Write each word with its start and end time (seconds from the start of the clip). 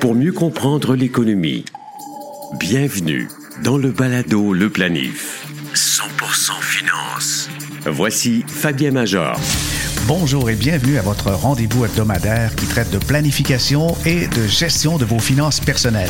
Pour 0.00 0.14
mieux 0.14 0.32
comprendre 0.32 0.94
l'économie, 0.94 1.66
bienvenue 2.58 3.28
dans 3.62 3.76
le 3.76 3.90
balado 3.90 4.54
Le 4.54 4.70
Planif. 4.70 5.46
100% 5.74 6.52
finance. 6.62 7.50
Voici 7.84 8.42
Fabien 8.46 8.92
Major. 8.92 9.38
Bonjour 10.06 10.48
et 10.48 10.54
bienvenue 10.54 10.96
à 10.96 11.02
votre 11.02 11.30
rendez-vous 11.30 11.84
hebdomadaire 11.84 12.54
qui 12.56 12.66
traite 12.66 12.90
de 12.90 12.98
planification 12.98 13.94
et 14.06 14.28
de 14.28 14.46
gestion 14.46 14.96
de 14.96 15.04
vos 15.04 15.18
finances 15.18 15.60
personnelles. 15.60 16.08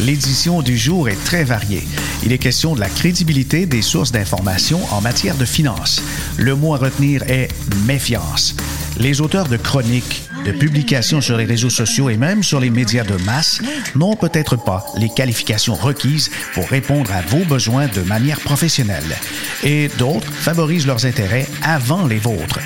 L'édition 0.00 0.62
du 0.62 0.78
jour 0.78 1.10
est 1.10 1.22
très 1.24 1.44
variée. 1.44 1.82
Il 2.24 2.32
est 2.32 2.38
question 2.38 2.74
de 2.74 2.80
la 2.80 2.88
crédibilité 2.88 3.66
des 3.66 3.82
sources 3.82 4.12
d'information 4.12 4.80
en 4.92 5.02
matière 5.02 5.36
de 5.36 5.44
finances. 5.44 6.02
Le 6.38 6.54
mot 6.54 6.74
à 6.74 6.78
retenir 6.78 7.22
est 7.24 7.48
méfiance. 7.86 8.56
Les 9.00 9.22
auteurs 9.22 9.48
de 9.48 9.56
chroniques, 9.56 10.28
de 10.44 10.52
publications 10.52 11.22
sur 11.22 11.38
les 11.38 11.46
réseaux 11.46 11.70
sociaux 11.70 12.10
et 12.10 12.18
même 12.18 12.42
sur 12.42 12.60
les 12.60 12.68
médias 12.68 13.02
de 13.02 13.16
masse 13.24 13.62
n'ont 13.94 14.14
peut-être 14.14 14.56
pas 14.56 14.84
les 14.98 15.08
qualifications 15.08 15.74
requises 15.74 16.30
pour 16.52 16.68
répondre 16.68 17.10
à 17.10 17.22
vos 17.22 17.46
besoins 17.46 17.86
de 17.88 18.02
manière 18.02 18.40
professionnelle. 18.40 19.16
Et 19.64 19.88
d'autres 19.98 20.30
favorisent 20.30 20.86
leurs 20.86 21.06
intérêts 21.06 21.46
avant 21.62 22.06
les 22.06 22.18
vôtres. 22.18 22.60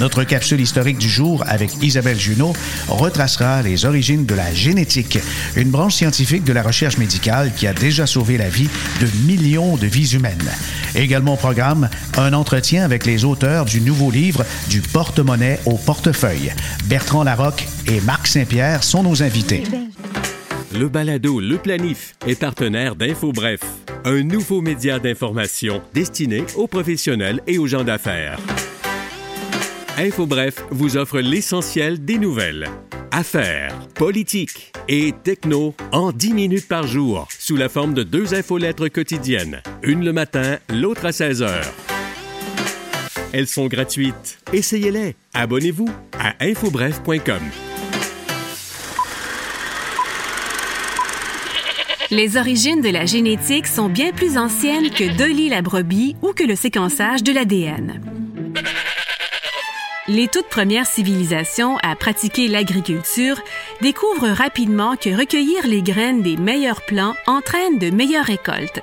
Notre 0.00 0.22
capsule 0.24 0.60
historique 0.60 0.98
du 0.98 1.08
jour 1.08 1.44
avec 1.46 1.82
Isabelle 1.82 2.20
Junot 2.20 2.52
retracera 2.88 3.62
les 3.62 3.86
origines 3.86 4.26
de 4.26 4.34
la 4.34 4.52
génétique, 4.52 5.18
une 5.56 5.70
branche 5.70 5.94
scientifique 5.94 6.44
de 6.44 6.52
la 6.52 6.62
recherche 6.62 6.98
médicale 6.98 7.52
qui 7.56 7.66
a 7.66 7.72
déjà 7.72 8.06
sauvé 8.06 8.36
la 8.36 8.50
vie 8.50 8.68
de 9.00 9.08
millions 9.26 9.76
de 9.76 9.86
vies 9.86 10.14
humaines. 10.14 10.50
Également 10.94 11.34
au 11.34 11.36
programme, 11.36 11.88
un 12.16 12.32
entretien 12.32 12.84
avec 12.84 13.06
les 13.06 13.24
auteurs 13.24 13.64
du 13.64 13.80
nouveau 13.80 14.10
livre 14.10 14.44
Du 14.68 14.80
porte-monnaie 14.80 15.58
au 15.66 15.76
portefeuille. 15.76 16.52
Bertrand 16.86 17.24
Larocque 17.24 17.66
et 17.86 18.00
Marc 18.00 18.26
Saint-Pierre 18.26 18.82
sont 18.82 19.02
nos 19.02 19.22
invités. 19.22 19.64
Le 20.72 20.88
balado 20.88 21.40
Le 21.40 21.58
Planif 21.58 22.14
est 22.26 22.38
partenaire 22.38 22.94
d'InfoBref, 22.94 23.60
un 24.04 24.22
nouveau 24.22 24.60
média 24.60 24.98
d'information 24.98 25.82
destiné 25.92 26.44
aux 26.56 26.66
professionnels 26.66 27.40
et 27.46 27.58
aux 27.58 27.66
gens 27.66 27.84
d'affaires. 27.84 28.38
InfoBref 29.98 30.64
vous 30.70 30.96
offre 30.96 31.20
l'essentiel 31.20 32.04
des 32.04 32.18
nouvelles. 32.18 32.68
Affaires, 33.12 33.76
politique 33.96 34.72
et 34.88 35.12
techno 35.24 35.74
en 35.90 36.12
10 36.12 36.32
minutes 36.32 36.68
par 36.68 36.86
jour 36.86 37.26
sous 37.36 37.56
la 37.56 37.68
forme 37.68 37.92
de 37.92 38.04
deux 38.04 38.34
infolettres 38.34 38.88
quotidiennes, 38.88 39.62
une 39.82 40.04
le 40.04 40.12
matin, 40.12 40.58
l'autre 40.68 41.06
à 41.06 41.12
16 41.12 41.42
heures. 41.42 41.72
Elles 43.32 43.48
sont 43.48 43.66
gratuites. 43.66 44.38
Essayez-les. 44.52 45.16
Abonnez-vous 45.34 45.88
à 46.20 46.34
infobref.com. 46.40 47.42
Les 52.12 52.36
origines 52.36 52.80
de 52.80 52.90
la 52.90 53.06
génétique 53.06 53.66
sont 53.66 53.88
bien 53.88 54.12
plus 54.12 54.38
anciennes 54.38 54.90
que 54.90 55.16
Dolly 55.16 55.48
la 55.48 55.62
brebis 55.62 56.16
ou 56.22 56.32
que 56.32 56.44
le 56.44 56.54
séquençage 56.54 57.24
de 57.24 57.32
l'ADN. 57.32 58.00
Les 60.12 60.26
toutes 60.26 60.48
premières 60.48 60.88
civilisations 60.88 61.76
à 61.84 61.94
pratiquer 61.94 62.48
l'agriculture 62.48 63.40
découvrent 63.80 64.34
rapidement 64.36 64.96
que 64.96 65.16
recueillir 65.16 65.64
les 65.68 65.82
graines 65.82 66.20
des 66.20 66.36
meilleurs 66.36 66.84
plants 66.84 67.14
entraîne 67.28 67.78
de 67.78 67.90
meilleures 67.90 68.24
récoltes. 68.24 68.82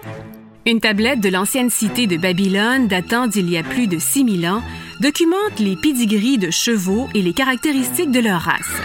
Une 0.66 0.80
tablette 0.80 1.20
de 1.20 1.28
l'ancienne 1.28 1.70
cité 1.70 2.08
de 2.08 2.16
Babylone 2.16 2.88
datant 2.88 3.28
d'il 3.28 3.50
y 3.50 3.58
a 3.58 3.64
plus 3.64 3.88
de 3.88 4.00
6000 4.00 4.48
ans 4.48 4.64
documente 5.02 5.60
les 5.60 5.76
pédigris 5.76 6.38
de 6.38 6.50
chevaux 6.50 7.10
et 7.14 7.22
les 7.22 7.34
caractéristiques 7.34 8.12
de 8.12 8.22
leur 8.22 8.40
race. 8.40 8.82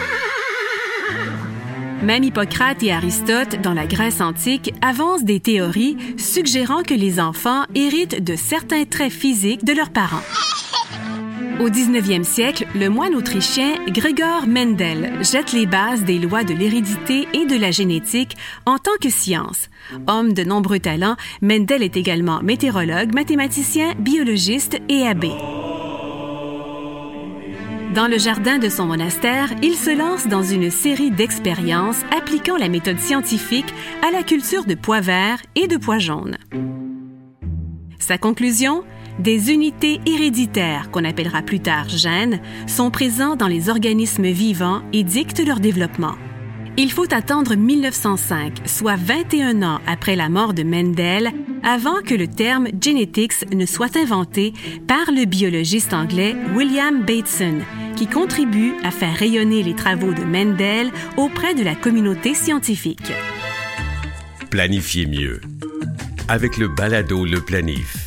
Même 2.03 2.25
Hippocrate 2.25 2.83
et 2.83 2.93
Aristote, 2.93 3.63
dans 3.63 3.75
la 3.75 3.87
Grèce 3.87 4.21
antique, 4.21 4.75
avancent 4.83 5.23
des 5.23 5.39
théories 5.39 5.97
suggérant 6.19 6.83
que 6.83 6.95
les 6.95 7.21
enfants 7.21 7.67
héritent 7.77 8.25
de 8.25 8.35
certains 8.35 8.85
traits 8.85 9.13
physiques 9.13 9.65
de 9.65 9.75
leurs 9.75 9.91
parents. 9.91 10.25
Au 11.63 11.69
19e 11.69 12.25
siècle, 12.25 12.67
le 12.75 12.89
moine 12.89 13.15
autrichien 13.15 13.77
Gregor 13.87 14.49
Mendel 14.49 15.13
jette 15.23 15.53
les 15.53 15.65
bases 15.65 16.03
des 16.03 16.19
lois 16.19 16.43
de 16.43 16.53
l'hérédité 16.53 17.29
et 17.35 17.47
de 17.47 17.57
la 17.57 17.71
génétique 17.71 18.37
en 18.67 18.79
tant 18.79 18.97
que 19.01 19.09
science. 19.11 19.69
Homme 20.09 20.33
de 20.33 20.43
nombreux 20.43 20.81
talents, 20.81 21.15
Mendel 21.41 21.85
est 21.85 21.97
également 21.97 22.43
météorologue, 22.43 23.15
mathématicien, 23.15 23.95
biologiste 23.97 24.81
et 24.89 25.07
abbé. 25.07 25.31
Dans 27.95 28.09
le 28.09 28.19
jardin 28.19 28.59
de 28.59 28.69
son 28.69 28.87
monastère, 28.87 29.53
il 29.63 29.77
se 29.77 29.97
lance 29.97 30.27
dans 30.27 30.43
une 30.43 30.69
série 30.69 31.13
d'expériences 31.13 32.01
appliquant 32.11 32.57
la 32.57 32.69
méthode 32.69 32.99
scientifique 32.99 33.73
à 34.05 34.11
la 34.11 34.25
culture 34.25 34.65
de 34.65 34.75
pois 34.75 35.01
verts 35.01 35.41
et 35.55 35.69
de 35.69 35.77
pois 35.77 35.99
jaunes. 35.99 36.39
Sa 38.01 38.19
conclusion? 38.19 38.83
Des 39.19 39.51
unités 39.53 40.01
héréditaires, 40.07 40.91
qu'on 40.91 41.05
appellera 41.05 41.43
plus 41.43 41.61
tard 41.61 41.89
gènes, 41.89 42.41
sont 42.67 42.91
présents 42.91 43.37
dans 43.37 43.49
les 43.49 43.69
organismes 43.69 44.29
vivants 44.29 44.83
et 44.93 45.05
dictent 45.05 45.45
leur 45.45 45.61
développement. 45.61 46.15
Il 46.79 46.91
faut 46.91 47.13
attendre 47.13 47.55
1905, 47.55 48.63
soit 48.65 48.97
21 48.97 49.63
ans 49.63 49.81
après 49.87 50.17
la 50.17 50.31
mort 50.31 50.55
de 50.55 50.63
Mendel, 50.63 51.31
avant 51.63 52.01
que 52.01 52.15
le 52.15 52.27
terme 52.27 52.69
genetics 52.83 53.53
ne 53.55 53.67
soit 53.67 53.97
inventé 53.97 54.55
par 54.89 55.13
le 55.13 55.27
biologiste 55.27 55.93
anglais 55.93 56.35
William 56.57 57.05
Bateson, 57.05 57.59
qui 57.95 58.07
contribue 58.07 58.73
à 58.83 58.91
faire 58.91 59.15
rayonner 59.15 59.63
les 59.63 59.75
travaux 59.75 60.15
de 60.15 60.25
Mendel 60.25 60.91
auprès 61.19 61.55
de 61.55 61.63
la 61.63 61.75
communauté 61.75 62.35
scientifique. 62.35 63.13
Planifiez 64.51 65.07
mieux 65.07 65.41
avec 66.29 66.57
le 66.57 66.69
balado 66.69 67.27
Le 67.27 67.41
Planif. 67.41 68.02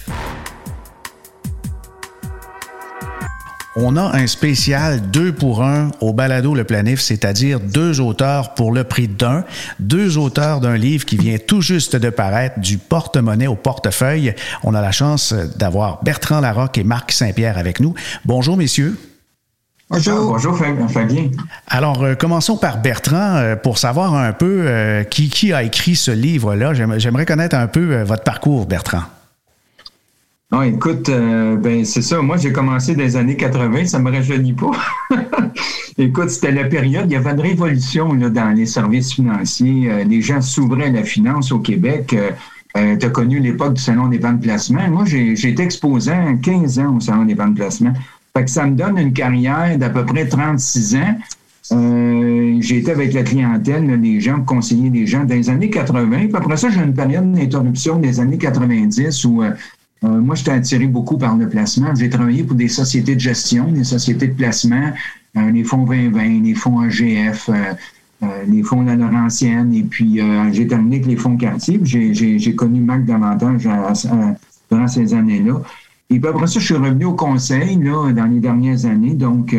On 3.75 3.97
a 3.97 4.15
un 4.15 4.27
spécial 4.27 5.11
deux 5.11 5.33
pour 5.33 5.63
un 5.63 5.91
au 5.99 6.13
balado 6.13 6.55
Le 6.55 6.63
Planif, 6.63 7.01
c'est-à-dire 7.01 7.59
deux 7.59 7.99
auteurs 7.99 8.53
pour 8.53 8.71
le 8.71 8.83
prix 8.83 9.07
d'un, 9.07 9.43
deux 9.79 10.17
auteurs 10.17 10.61
d'un 10.61 10.77
livre 10.77 11.05
qui 11.05 11.17
vient 11.17 11.37
tout 11.37 11.61
juste 11.61 11.95
de 11.95 12.09
paraître 12.09 12.59
du 12.59 12.77
porte-monnaie 12.77 13.47
au 13.47 13.55
portefeuille. 13.55 14.33
On 14.63 14.73
a 14.73 14.81
la 14.81 14.91
chance 14.91 15.33
d'avoir 15.57 16.03
Bertrand 16.03 16.39
Larocque 16.39 16.77
et 16.77 16.83
Marc 16.83 17.11
Saint-Pierre 17.11 17.57
avec 17.57 17.79
nous. 17.79 17.93
Bonjour, 18.23 18.57
messieurs. 18.57 18.97
Bonjour. 19.89 20.31
Bonjour, 20.31 20.57
Fabien. 20.89 21.29
Alors, 21.67 22.03
euh, 22.03 22.15
commençons 22.15 22.57
par 22.57 22.81
Bertrand 22.81 23.35
euh, 23.35 23.55
pour 23.55 23.77
savoir 23.77 24.15
un 24.15 24.33
peu 24.33 24.63
euh, 24.65 25.03
qui, 25.03 25.29
qui 25.29 25.53
a 25.53 25.61
écrit 25.61 25.95
ce 25.95 26.09
livre-là. 26.09 26.73
J'aimerais 26.73 27.25
connaître 27.25 27.55
un 27.55 27.67
peu 27.67 28.01
votre 28.01 28.23
parcours, 28.23 28.65
Bertrand. 28.65 29.03
Non, 30.51 30.61
écoute, 30.61 31.09
euh, 31.09 31.55
ben 31.55 31.83
c'est 31.85 32.03
ça. 32.03 32.21
Moi, 32.21 32.37
j'ai 32.37 32.51
commencé 32.51 32.93
dans 32.95 33.01
les 33.01 33.15
années 33.15 33.35
80, 33.35 33.85
ça 33.87 33.99
me 33.99 34.11
rajeunit 34.11 34.53
pas. 34.53 34.71
écoute, 35.97 36.29
c'était 36.29 36.51
la 36.51 36.65
période, 36.65 37.05
il 37.07 37.13
y 37.13 37.15
avait 37.15 37.31
une 37.31 37.41
révolution 37.41 38.13
là, 38.13 38.29
dans 38.29 38.55
les 38.55 38.67
services 38.67 39.13
financiers. 39.13 39.89
Euh, 39.89 40.03
les 40.03 40.21
gens 40.21 40.41
s'ouvraient 40.41 40.85
à 40.85 40.91
la 40.91 41.03
finance 41.03 41.51
au 41.51 41.59
Québec. 41.59 42.15
Euh, 42.77 42.95
tu 42.95 43.05
as 43.05 43.09
connu 43.09 43.39
l'époque 43.39 43.73
du 43.73 43.81
Salon 43.81 44.07
des 44.07 44.19
ventes 44.19 44.37
de 44.37 44.43
placement. 44.43 44.87
Moi, 44.87 45.05
j'ai 45.05 45.31
été 45.49 45.63
exposant 45.63 46.37
15 46.37 46.77
ans 46.79 46.95
au 46.95 46.99
Salon 46.99 47.25
des 47.25 47.33
ventes 47.33 47.53
de 47.53 47.59
placement. 47.59 47.93
Fait 48.37 48.43
que 48.43 48.51
ça 48.51 48.65
me 48.65 48.75
donne 48.75 48.99
une 48.99 49.13
carrière 49.13 49.77
d'à 49.79 49.89
peu 49.89 50.05
près 50.05 50.27
36 50.27 50.97
ans. 50.97 51.17
j'ai 52.59 52.77
été 52.77 52.91
avec 52.91 53.13
la 53.13 53.23
clientèle, 53.23 53.85
les 54.01 54.19
gens, 54.19 54.41
conseiller 54.41 54.89
des 54.89 55.07
gens 55.07 55.23
dans 55.23 55.33
les 55.33 55.49
années 55.49 55.69
80. 55.69 56.17
Puis 56.17 56.31
après 56.35 56.57
ça, 56.57 56.69
j'ai 56.69 56.81
une 56.81 56.93
période 56.93 57.31
d'interruption 57.31 57.97
des 57.97 58.19
années 58.19 58.37
90 58.37 59.25
où 59.25 59.41
euh, 59.41 59.51
moi, 60.01 60.35
j'étais 60.35 60.51
attiré 60.51 60.87
beaucoup 60.87 61.17
par 61.17 61.35
le 61.35 61.49
placement. 61.49 61.95
J'ai 61.95 62.09
travaillé 62.09 62.43
pour 62.43 62.55
des 62.55 62.67
sociétés 62.67 63.15
de 63.15 63.19
gestion, 63.19 63.71
des 63.71 63.83
sociétés 63.83 64.27
de 64.27 64.33
placement, 64.33 64.91
euh, 65.37 65.51
les 65.51 65.63
fonds 65.63 65.83
2020, 65.83 66.43
les 66.43 66.53
fonds 66.53 66.79
AGF, 66.79 67.49
euh, 67.49 68.27
les 68.47 68.63
fonds 68.63 68.83
La 68.83 68.95
Laurentienne, 68.95 69.73
et 69.73 69.83
puis 69.83 70.19
j'ai 70.51 70.67
terminé 70.67 70.97
avec 70.97 71.07
les 71.07 71.17
fonds 71.17 71.37
quartier. 71.37 71.79
J'ai 71.83 72.55
connu 72.55 72.79
Mac 72.79 73.05
davantage 73.05 73.63
durant 73.63 74.87
ces 74.87 75.13
années-là. 75.13 75.61
Et 76.09 76.19
puis 76.19 76.29
après 76.29 76.47
ça, 76.47 76.59
je 76.59 76.65
suis 76.65 76.75
revenu 76.75 77.05
au 77.05 77.13
conseil 77.13 77.75
là, 77.77 78.11
dans 78.13 78.25
les 78.25 78.39
dernières 78.39 78.85
années, 78.85 79.13
donc 79.15 79.55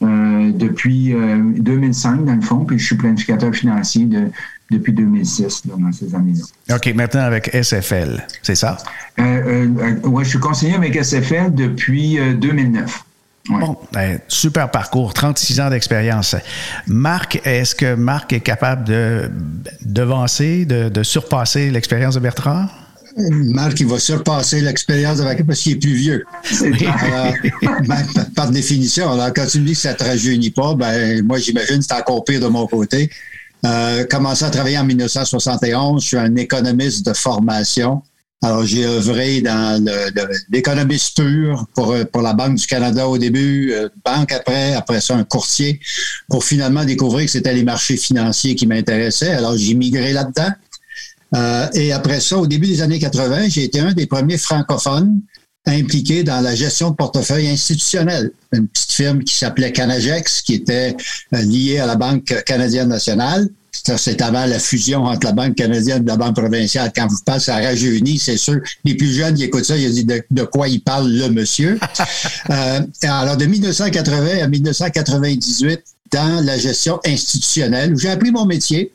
depuis 0.00 1.14
2005 1.58 2.24
dans 2.24 2.34
le 2.34 2.40
fond, 2.42 2.64
puis 2.64 2.78
je 2.78 2.86
suis 2.86 2.96
planificateur 2.96 3.54
financier 3.54 4.04
de, 4.04 4.26
depuis 4.70 4.92
2006, 4.92 5.62
dans 5.66 5.92
ces 5.92 6.14
années-là. 6.14 6.76
OK, 6.76 6.94
maintenant 6.94 7.22
avec 7.22 7.50
SFL, 7.54 8.26
c'est 8.42 8.54
ça? 8.54 8.76
Euh, 9.18 9.22
euh, 9.22 9.68
euh, 9.80 9.94
oui, 10.04 10.24
je 10.24 10.30
suis 10.30 10.38
conseiller 10.38 10.74
avec 10.74 10.96
SFL 10.96 11.54
depuis 11.54 12.18
2009. 12.36 13.04
Bon, 13.48 13.76
ben, 13.92 14.20
super 14.28 14.70
parcours, 14.70 15.12
36 15.12 15.60
ans 15.60 15.70
d'expérience. 15.70 16.36
Marc, 16.86 17.40
est-ce 17.44 17.74
que 17.74 17.94
Marc 17.94 18.32
est 18.32 18.40
capable 18.40 18.84
de 18.84 19.30
devancer, 19.84 20.66
de, 20.66 20.88
de 20.88 21.02
surpasser 21.02 21.70
l'expérience 21.70 22.14
de 22.14 22.20
Bertrand? 22.20 22.66
Marc, 23.16 23.80
il 23.80 23.86
va 23.86 23.98
surpasser 23.98 24.60
l'expérience 24.60 25.18
de 25.18 25.24
vacances 25.24 25.46
parce 25.46 25.60
qu'il 25.60 25.72
est 25.72 25.76
plus 25.76 25.94
vieux. 25.94 26.24
Ben, 27.86 28.06
par 28.36 28.50
définition, 28.50 29.10
alors, 29.10 29.32
quand 29.34 29.46
tu 29.46 29.60
me 29.60 29.66
dis 29.66 29.72
que 29.72 29.78
ça 29.78 29.92
ne 29.92 29.96
te 29.96 30.04
rajeunit 30.04 30.50
pas, 30.50 30.74
ben, 30.74 31.24
moi, 31.24 31.38
j'imagine 31.38 31.78
que 31.78 31.84
c'est 31.84 31.94
encore 31.94 32.24
pire 32.24 32.40
de 32.40 32.46
mon 32.46 32.66
côté. 32.66 33.10
Euh, 33.66 34.04
commencé 34.04 34.44
à 34.44 34.50
travailler 34.50 34.78
en 34.78 34.84
1971. 34.84 36.02
Je 36.02 36.06
suis 36.08 36.16
un 36.16 36.34
économiste 36.36 37.04
de 37.06 37.12
formation. 37.12 38.02
Alors, 38.42 38.64
j'ai 38.64 38.86
œuvré 38.86 39.42
dans 39.42 39.84
l'économiste 40.48 41.14
pur 41.14 41.66
pour, 41.74 41.94
pour 42.10 42.22
la 42.22 42.32
Banque 42.32 42.54
du 42.54 42.66
Canada 42.66 43.06
au 43.06 43.18
début, 43.18 43.72
euh, 43.72 43.90
banque 44.02 44.32
après, 44.32 44.72
après 44.74 45.02
ça 45.02 45.14
un 45.14 45.24
courtier, 45.24 45.78
pour 46.30 46.42
finalement 46.42 46.86
découvrir 46.86 47.26
que 47.26 47.30
c'était 47.30 47.52
les 47.52 47.64
marchés 47.64 47.98
financiers 47.98 48.54
qui 48.54 48.66
m'intéressaient. 48.66 49.34
Alors, 49.34 49.58
j'ai 49.58 49.74
migré 49.74 50.14
là-dedans. 50.14 50.52
Euh, 51.36 51.68
et 51.74 51.92
après 51.92 52.20
ça, 52.20 52.38
au 52.38 52.46
début 52.46 52.66
des 52.66 52.80
années 52.80 52.98
80, 52.98 53.48
j'ai 53.50 53.64
été 53.64 53.78
un 53.78 53.92
des 53.92 54.06
premiers 54.06 54.38
francophones 54.38 55.20
impliqués 55.66 56.24
dans 56.24 56.40
la 56.40 56.54
gestion 56.54 56.90
de 56.90 56.96
portefeuille 56.96 57.48
institutionnel. 57.48 58.30
Une 58.52 58.66
petite 58.68 58.92
firme 58.92 59.24
qui 59.24 59.34
s'appelait 59.34 59.72
Canagex, 59.72 60.42
qui 60.42 60.54
était 60.54 60.96
euh, 61.34 61.42
liée 61.42 61.78
à 61.78 61.86
la 61.86 61.96
Banque 61.96 62.42
canadienne 62.44 62.88
nationale. 62.88 63.48
C'est 63.72 64.20
avant 64.20 64.44
la 64.46 64.58
fusion 64.58 65.04
entre 65.04 65.26
la 65.26 65.32
Banque 65.32 65.54
canadienne 65.54 66.02
et 66.02 66.06
la 66.06 66.16
Banque 66.16 66.36
provinciale. 66.36 66.92
Quand 66.94 67.06
vous 67.06 67.18
passez 67.24 67.50
à 67.50 67.56
rajeunir, 67.56 68.20
c'est 68.20 68.36
sûr, 68.36 68.60
les 68.84 68.94
plus 68.94 69.12
jeunes 69.12 69.34
qui 69.34 69.44
écoutent 69.44 69.64
ça, 69.64 69.76
ils 69.76 69.90
disent 69.90 70.06
de, 70.06 70.22
de 70.30 70.42
quoi 70.42 70.68
il 70.68 70.80
parle 70.80 71.10
le 71.10 71.28
monsieur? 71.30 71.78
euh, 72.50 72.80
alors, 73.02 73.36
de 73.36 73.46
1980 73.46 74.42
à 74.42 74.48
1998, 74.48 75.80
dans 76.12 76.44
la 76.44 76.58
gestion 76.58 77.00
institutionnelle, 77.06 77.94
où 77.94 77.98
j'ai 77.98 78.10
appris 78.10 78.32
mon 78.32 78.44
métier, 78.44 78.92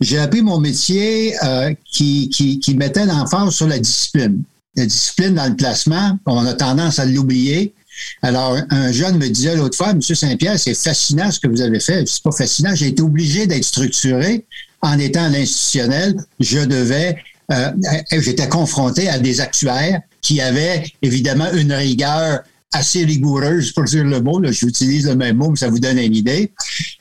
j'ai 0.00 0.18
appris 0.18 0.42
mon 0.42 0.58
métier 0.58 1.34
euh, 1.44 1.72
qui, 1.90 2.28
qui, 2.28 2.58
qui 2.58 2.74
mettait 2.74 3.06
l'emphase 3.06 3.54
sur 3.54 3.66
la 3.66 3.78
discipline. 3.78 4.42
La 4.76 4.86
discipline 4.86 5.34
dans 5.34 5.48
le 5.48 5.56
placement, 5.56 6.18
on 6.26 6.46
a 6.46 6.54
tendance 6.54 6.98
à 6.98 7.06
l'oublier. 7.06 7.74
Alors, 8.22 8.56
un 8.70 8.92
jeune 8.92 9.18
me 9.18 9.28
disait 9.28 9.56
l'autre 9.56 9.76
fois, 9.76 9.92
Monsieur 9.92 10.14
Saint-Pierre, 10.14 10.58
c'est 10.58 10.74
fascinant 10.74 11.30
ce 11.30 11.40
que 11.40 11.48
vous 11.48 11.60
avez 11.60 11.80
fait. 11.80 12.06
C'est 12.06 12.22
pas 12.22 12.32
fascinant. 12.32 12.74
J'ai 12.74 12.88
été 12.88 13.02
obligé 13.02 13.46
d'être 13.46 13.64
structuré 13.64 14.44
en 14.82 14.98
étant 14.98 15.28
l'institutionnel. 15.28 16.14
Je 16.38 16.60
devais, 16.60 17.16
euh, 17.50 17.72
j'étais 18.12 18.48
confronté 18.48 19.08
à 19.08 19.18
des 19.18 19.40
actuaires 19.40 20.00
qui 20.20 20.40
avaient 20.40 20.84
évidemment 21.02 21.50
une 21.52 21.72
rigueur 21.72 22.40
assez 22.72 23.04
rigoureuse, 23.04 23.72
pour 23.72 23.84
dire 23.84 24.04
le 24.04 24.20
mot. 24.20 24.40
J'utilise 24.50 25.06
le 25.06 25.16
même 25.16 25.36
mot, 25.36 25.50
mais 25.50 25.56
ça 25.56 25.68
vous 25.68 25.78
donne 25.78 25.98
une 25.98 26.14
idée. 26.14 26.52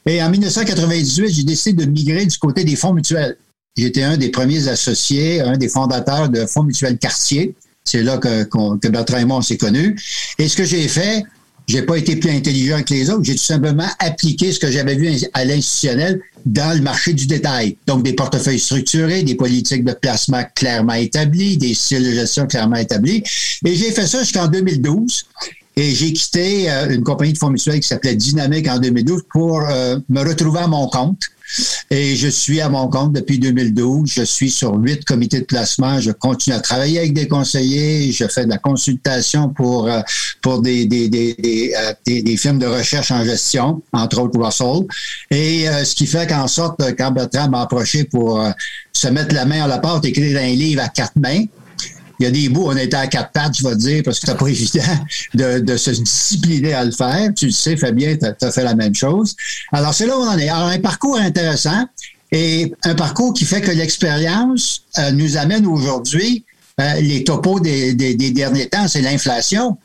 Et 0.06 0.24
en 0.24 0.30
1998, 0.30 1.30
j'ai 1.30 1.44
décidé 1.44 1.86
de 1.86 1.92
migrer 1.92 2.26
du 2.26 2.38
côté 2.38 2.64
des 2.64 2.76
fonds 2.76 2.94
mutuels. 2.94 3.38
J'étais 3.78 4.04
un 4.04 4.18
des 4.18 4.30
premiers 4.30 4.68
associés, 4.68 5.42
un 5.42 5.58
des 5.58 5.70
fondateurs 5.70 6.30
de 6.30 6.46
Fonds 6.46 6.64
mutuels 6.64 6.98
Quartier. 6.98 7.56
C'est 7.84 8.04
là 8.04 8.18
que, 8.18 8.44
que 8.44 8.88
Bertrand 8.88 9.18
et 9.18 9.26
moi, 9.26 9.38
on 9.38 9.42
s'est 9.42 9.58
connus. 9.58 9.96
Et 10.40 10.48
ce 10.48 10.58
que 10.58 10.66
j'ai 10.66 10.88
fait, 10.88 11.24
j'ai 11.68 11.82
pas 11.82 11.98
été 11.98 12.16
plus 12.16 12.32
intelligent 12.32 12.82
que 12.82 12.94
les 12.94 13.10
autres. 13.10 13.24
J'ai 13.24 13.36
tout 13.36 13.44
simplement 13.44 13.88
appliqué 14.00 14.52
ce 14.52 14.60
que 14.60 14.72
j'avais 14.72 14.96
vu 14.96 15.12
à 15.34 15.46
l'institutionnel 15.46 16.22
dans 16.46 16.76
le 16.76 16.82
marché 16.82 17.14
du 17.14 17.28
détail. 17.28 17.78
Donc, 17.86 18.04
des 18.04 18.14
portefeuilles 18.14 18.60
structurés, 18.60 19.24
des 19.24 19.36
politiques 19.36 19.84
de 19.84 19.92
placement 19.92 20.44
clairement 20.56 20.94
établies, 20.94 21.58
des 21.58 21.74
styles 21.74 22.06
de 22.06 22.12
gestion 22.12 22.48
clairement 22.48 22.78
établis. 22.78 23.22
Et 23.66 23.76
j'ai 23.76 23.92
fait 23.92 24.08
ça 24.08 24.20
jusqu'en 24.20 24.48
2012. 24.48 25.26
Et 25.76 25.94
j'ai 25.94 26.12
quitté 26.14 26.72
euh, 26.72 26.90
une 26.90 27.04
compagnie 27.04 27.34
de 27.34 27.38
fonds 27.38 27.52
mutuels 27.52 27.80
qui 27.80 27.88
s'appelait 27.88 28.16
Dynamique 28.16 28.68
en 28.68 28.80
2012 28.80 29.24
pour 29.30 29.62
euh, 29.62 30.00
me 30.10 30.22
retrouver 30.22 30.60
à 30.60 30.68
mon 30.68 30.88
compte. 30.88 31.22
Et 31.90 32.16
je 32.16 32.28
suis 32.28 32.62
à 32.62 32.70
mon 32.70 32.88
compte 32.88 33.14
depuis 33.14 33.40
2012. 33.40 34.12
Je 34.12 34.24
suis 34.24 34.52
sur 34.52 34.76
huit 34.76 35.06
comités 35.06 35.40
de 35.40 35.46
placement. 35.46 36.00
Je 36.00 36.12
continue 36.12 36.56
à 36.56 36.60
travailler 36.60 37.00
avec 37.00 37.14
des 37.14 37.28
conseillers. 37.28 38.12
Je 38.12 38.28
fais 38.28 38.46
de 38.46 38.50
la 38.50 38.58
consultation 38.58 39.50
pour 39.50 39.88
euh, 39.88 40.02
pour 40.42 40.62
des 40.62 40.86
des, 40.86 41.10
des, 41.10 41.36
des, 42.06 42.22
des, 42.22 42.38
firmes 42.38 42.60
de 42.60 42.68
recherche 42.68 43.12
en 43.12 43.24
gestion, 43.24 43.82
entre 43.94 44.22
autres 44.22 44.40
Russell. 44.40 44.88
Et 45.32 45.66
ce 45.84 45.96
qui 45.96 46.06
fait 46.06 46.28
qu'en 46.28 46.48
sorte, 46.48 46.82
quand 46.98 47.12
Bertrand 47.12 47.50
m'a 47.50 47.62
approché 47.62 48.04
pour 48.04 48.44
se 48.92 49.08
mettre 49.08 49.34
la 49.34 49.46
main 49.46 49.64
à 49.64 49.68
la 49.68 49.80
porte, 49.80 50.06
écrire 50.06 50.40
un 50.40 50.48
livre 50.48 50.82
à 50.82 50.90
quatre 50.90 51.16
mains, 51.16 51.46
il 52.20 52.24
y 52.24 52.26
a 52.26 52.32
des 52.32 52.50
bouts, 52.50 52.66
on 52.68 52.78
était 52.78 52.98
à 52.98 53.08
quatre 53.08 53.32
pattes, 53.32 53.58
je 53.58 53.64
vais 53.68 53.76
te 53.76 53.80
dire, 53.80 54.02
parce 54.04 54.20
que 54.20 54.28
c'est 54.28 54.38
pas 54.38 54.48
évident 54.48 54.82
de, 55.34 55.60
de, 55.60 55.78
se 55.78 55.92
discipliner 55.92 56.74
à 56.74 56.86
le 56.86 56.92
faire. 56.92 57.30
Tu 57.36 57.48
le 57.48 57.52
sais, 57.52 57.78
Fabien, 57.78 58.18
tu 58.18 58.46
as, 58.46 58.52
fait 58.52 58.64
la 58.64 58.76
même 58.76 58.96
chose. 58.96 59.36
Alors, 59.72 59.94
c'est 59.94 60.08
là 60.08 60.18
où 60.18 60.22
on 60.22 60.28
en 60.28 60.38
est. 60.38 60.50
Alors, 60.50 60.68
un 60.68 60.80
parcours 60.80 61.18
intéressant 61.18 61.86
et 62.32 62.74
un 62.84 62.96
parcours 62.96 63.34
qui 63.34 63.46
fait 63.46 63.62
que 63.62 63.72
l'expérience 63.72 64.84
euh, 64.98 65.12
nous 65.12 65.38
amène 65.38 65.66
aujourd'hui, 65.66 66.44
euh, 66.80 66.94
les 67.02 67.24
topos 67.24 67.60
des, 67.60 67.94
des, 67.94 68.16
des 68.16 68.32
derniers 68.32 68.68
temps, 68.68 68.88
c'est 68.88 69.02
l'inflation. 69.02 69.78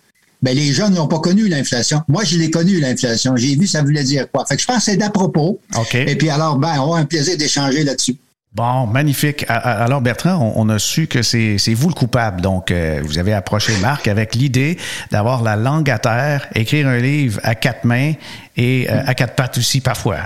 Ben, 0.43 0.57
les 0.57 0.73
jeunes 0.73 0.95
n'ont 0.95 1.07
pas 1.07 1.21
connu 1.21 1.49
l'inflation. 1.49 2.03
Moi, 2.09 2.25
je 2.25 2.37
l'ai 2.37 2.51
connu, 2.51 2.81
l'inflation. 2.81 3.37
J'ai 3.37 3.55
vu 3.55 3.69
ça 3.69 3.83
voulait 3.83 4.03
dire 4.03 4.29
quoi. 4.31 4.45
Fait 4.45 4.57
que 4.57 4.63
je 4.63 4.67
pense 4.67 4.79
que 4.79 4.83
c'est 4.83 4.97
d'à 4.97 5.09
propos. 5.09 5.61
OK. 5.77 5.95
Et 5.95 6.17
puis 6.17 6.31
alors, 6.31 6.57
ben, 6.57 6.81
on 6.81 6.95
a 6.95 6.99
un 6.99 7.05
plaisir 7.05 7.37
d'échanger 7.37 7.85
là-dessus. 7.85 8.17
Bon, 8.55 8.87
magnifique. 8.87 9.47
Alors 9.49 10.03
Bertrand, 10.03 10.53
on, 10.57 10.69
a 10.69 10.79
su 10.79 11.07
que 11.07 11.23
c'est 11.23 11.57
vous 11.75 11.89
le 11.89 11.95
coupable. 11.95 12.43
Donc, 12.43 12.71
euh, 12.71 13.01
vous 13.03 13.19
avez 13.19 13.33
approché 13.33 13.73
Marc 13.81 14.09
avec 14.09 14.35
l'idée 14.35 14.77
d'avoir 15.11 15.43
la 15.43 15.57
langue 15.57 15.89
à 15.89 15.99
terre, 15.99 16.49
écrire 16.55 16.87
un 16.87 16.99
livre 16.99 17.41
à 17.45 17.55
quatre 17.55 17.85
mains 17.85 18.13
et 18.59 18.91
euh, 18.91 19.03
à 19.07 19.15
quatre 19.15 19.37
pattes 19.37 19.57
aussi 19.57 19.81
parfois. 19.81 20.19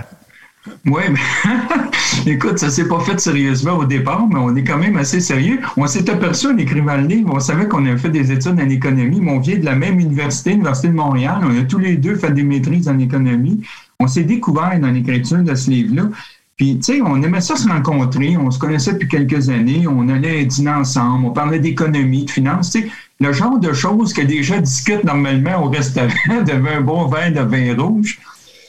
Oui, 0.85 1.03
mais 1.09 2.31
écoute, 2.33 2.59
ça 2.59 2.69
s'est 2.69 2.89
pas 2.89 2.99
fait 2.99 3.17
sérieusement 3.17 3.77
au 3.77 3.85
départ, 3.85 4.27
mais 4.27 4.39
on 4.39 4.53
est 4.57 4.63
quand 4.65 4.77
même 4.77 4.97
assez 4.97 5.21
sérieux. 5.21 5.61
On 5.77 5.87
s'est 5.87 6.09
aperçu 6.09 6.47
en 6.47 6.57
écrivant 6.57 6.97
le 6.97 7.07
livre, 7.07 7.31
on 7.33 7.39
savait 7.39 7.69
qu'on 7.69 7.85
avait 7.85 7.97
fait 7.97 8.09
des 8.09 8.29
études 8.33 8.59
en 8.59 8.69
économie, 8.69 9.21
mais 9.21 9.31
on 9.31 9.39
vient 9.39 9.57
de 9.57 9.63
la 9.63 9.75
même 9.75 10.01
université, 10.01 10.49
l'Université 10.49 10.89
de 10.89 10.93
Montréal. 10.93 11.37
On 11.43 11.57
a 11.57 11.63
tous 11.63 11.79
les 11.79 11.95
deux 11.95 12.15
fait 12.15 12.31
des 12.31 12.43
maîtrises 12.43 12.89
en 12.89 12.99
économie. 12.99 13.63
On 14.01 14.07
s'est 14.07 14.23
découvert 14.23 14.77
dans 14.79 14.91
l'écriture 14.91 15.37
de 15.37 15.55
ce 15.55 15.69
livre-là. 15.69 16.09
Puis, 16.57 16.79
tu 16.79 16.95
sais, 16.95 17.01
on 17.01 17.21
aimait 17.21 17.39
ça 17.39 17.55
se 17.55 17.67
rencontrer, 17.69 18.35
on 18.35 18.49
se 18.49 18.57
connaissait 18.57 18.93
depuis 18.93 19.07
quelques 19.07 19.49
années, 19.49 19.85
on 19.87 20.09
allait 20.09 20.43
dîner 20.43 20.71
ensemble, 20.71 21.27
on 21.27 21.31
parlait 21.31 21.59
d'économie, 21.59 22.25
de 22.25 22.31
finance, 22.31 22.71
tu 22.71 22.81
sais, 22.81 22.89
le 23.19 23.31
genre 23.31 23.59
de 23.59 23.73
choses 23.73 24.11
que 24.11 24.23
des 24.23 24.41
gens 24.41 24.59
discutent 24.59 25.03
normalement 25.03 25.63
au 25.63 25.69
restaurant, 25.69 26.09
de 26.29 26.51
un 26.51 26.81
bon 26.81 27.07
verre 27.07 27.31
de 27.31 27.41
vin 27.41 27.75
rouge. 27.75 28.19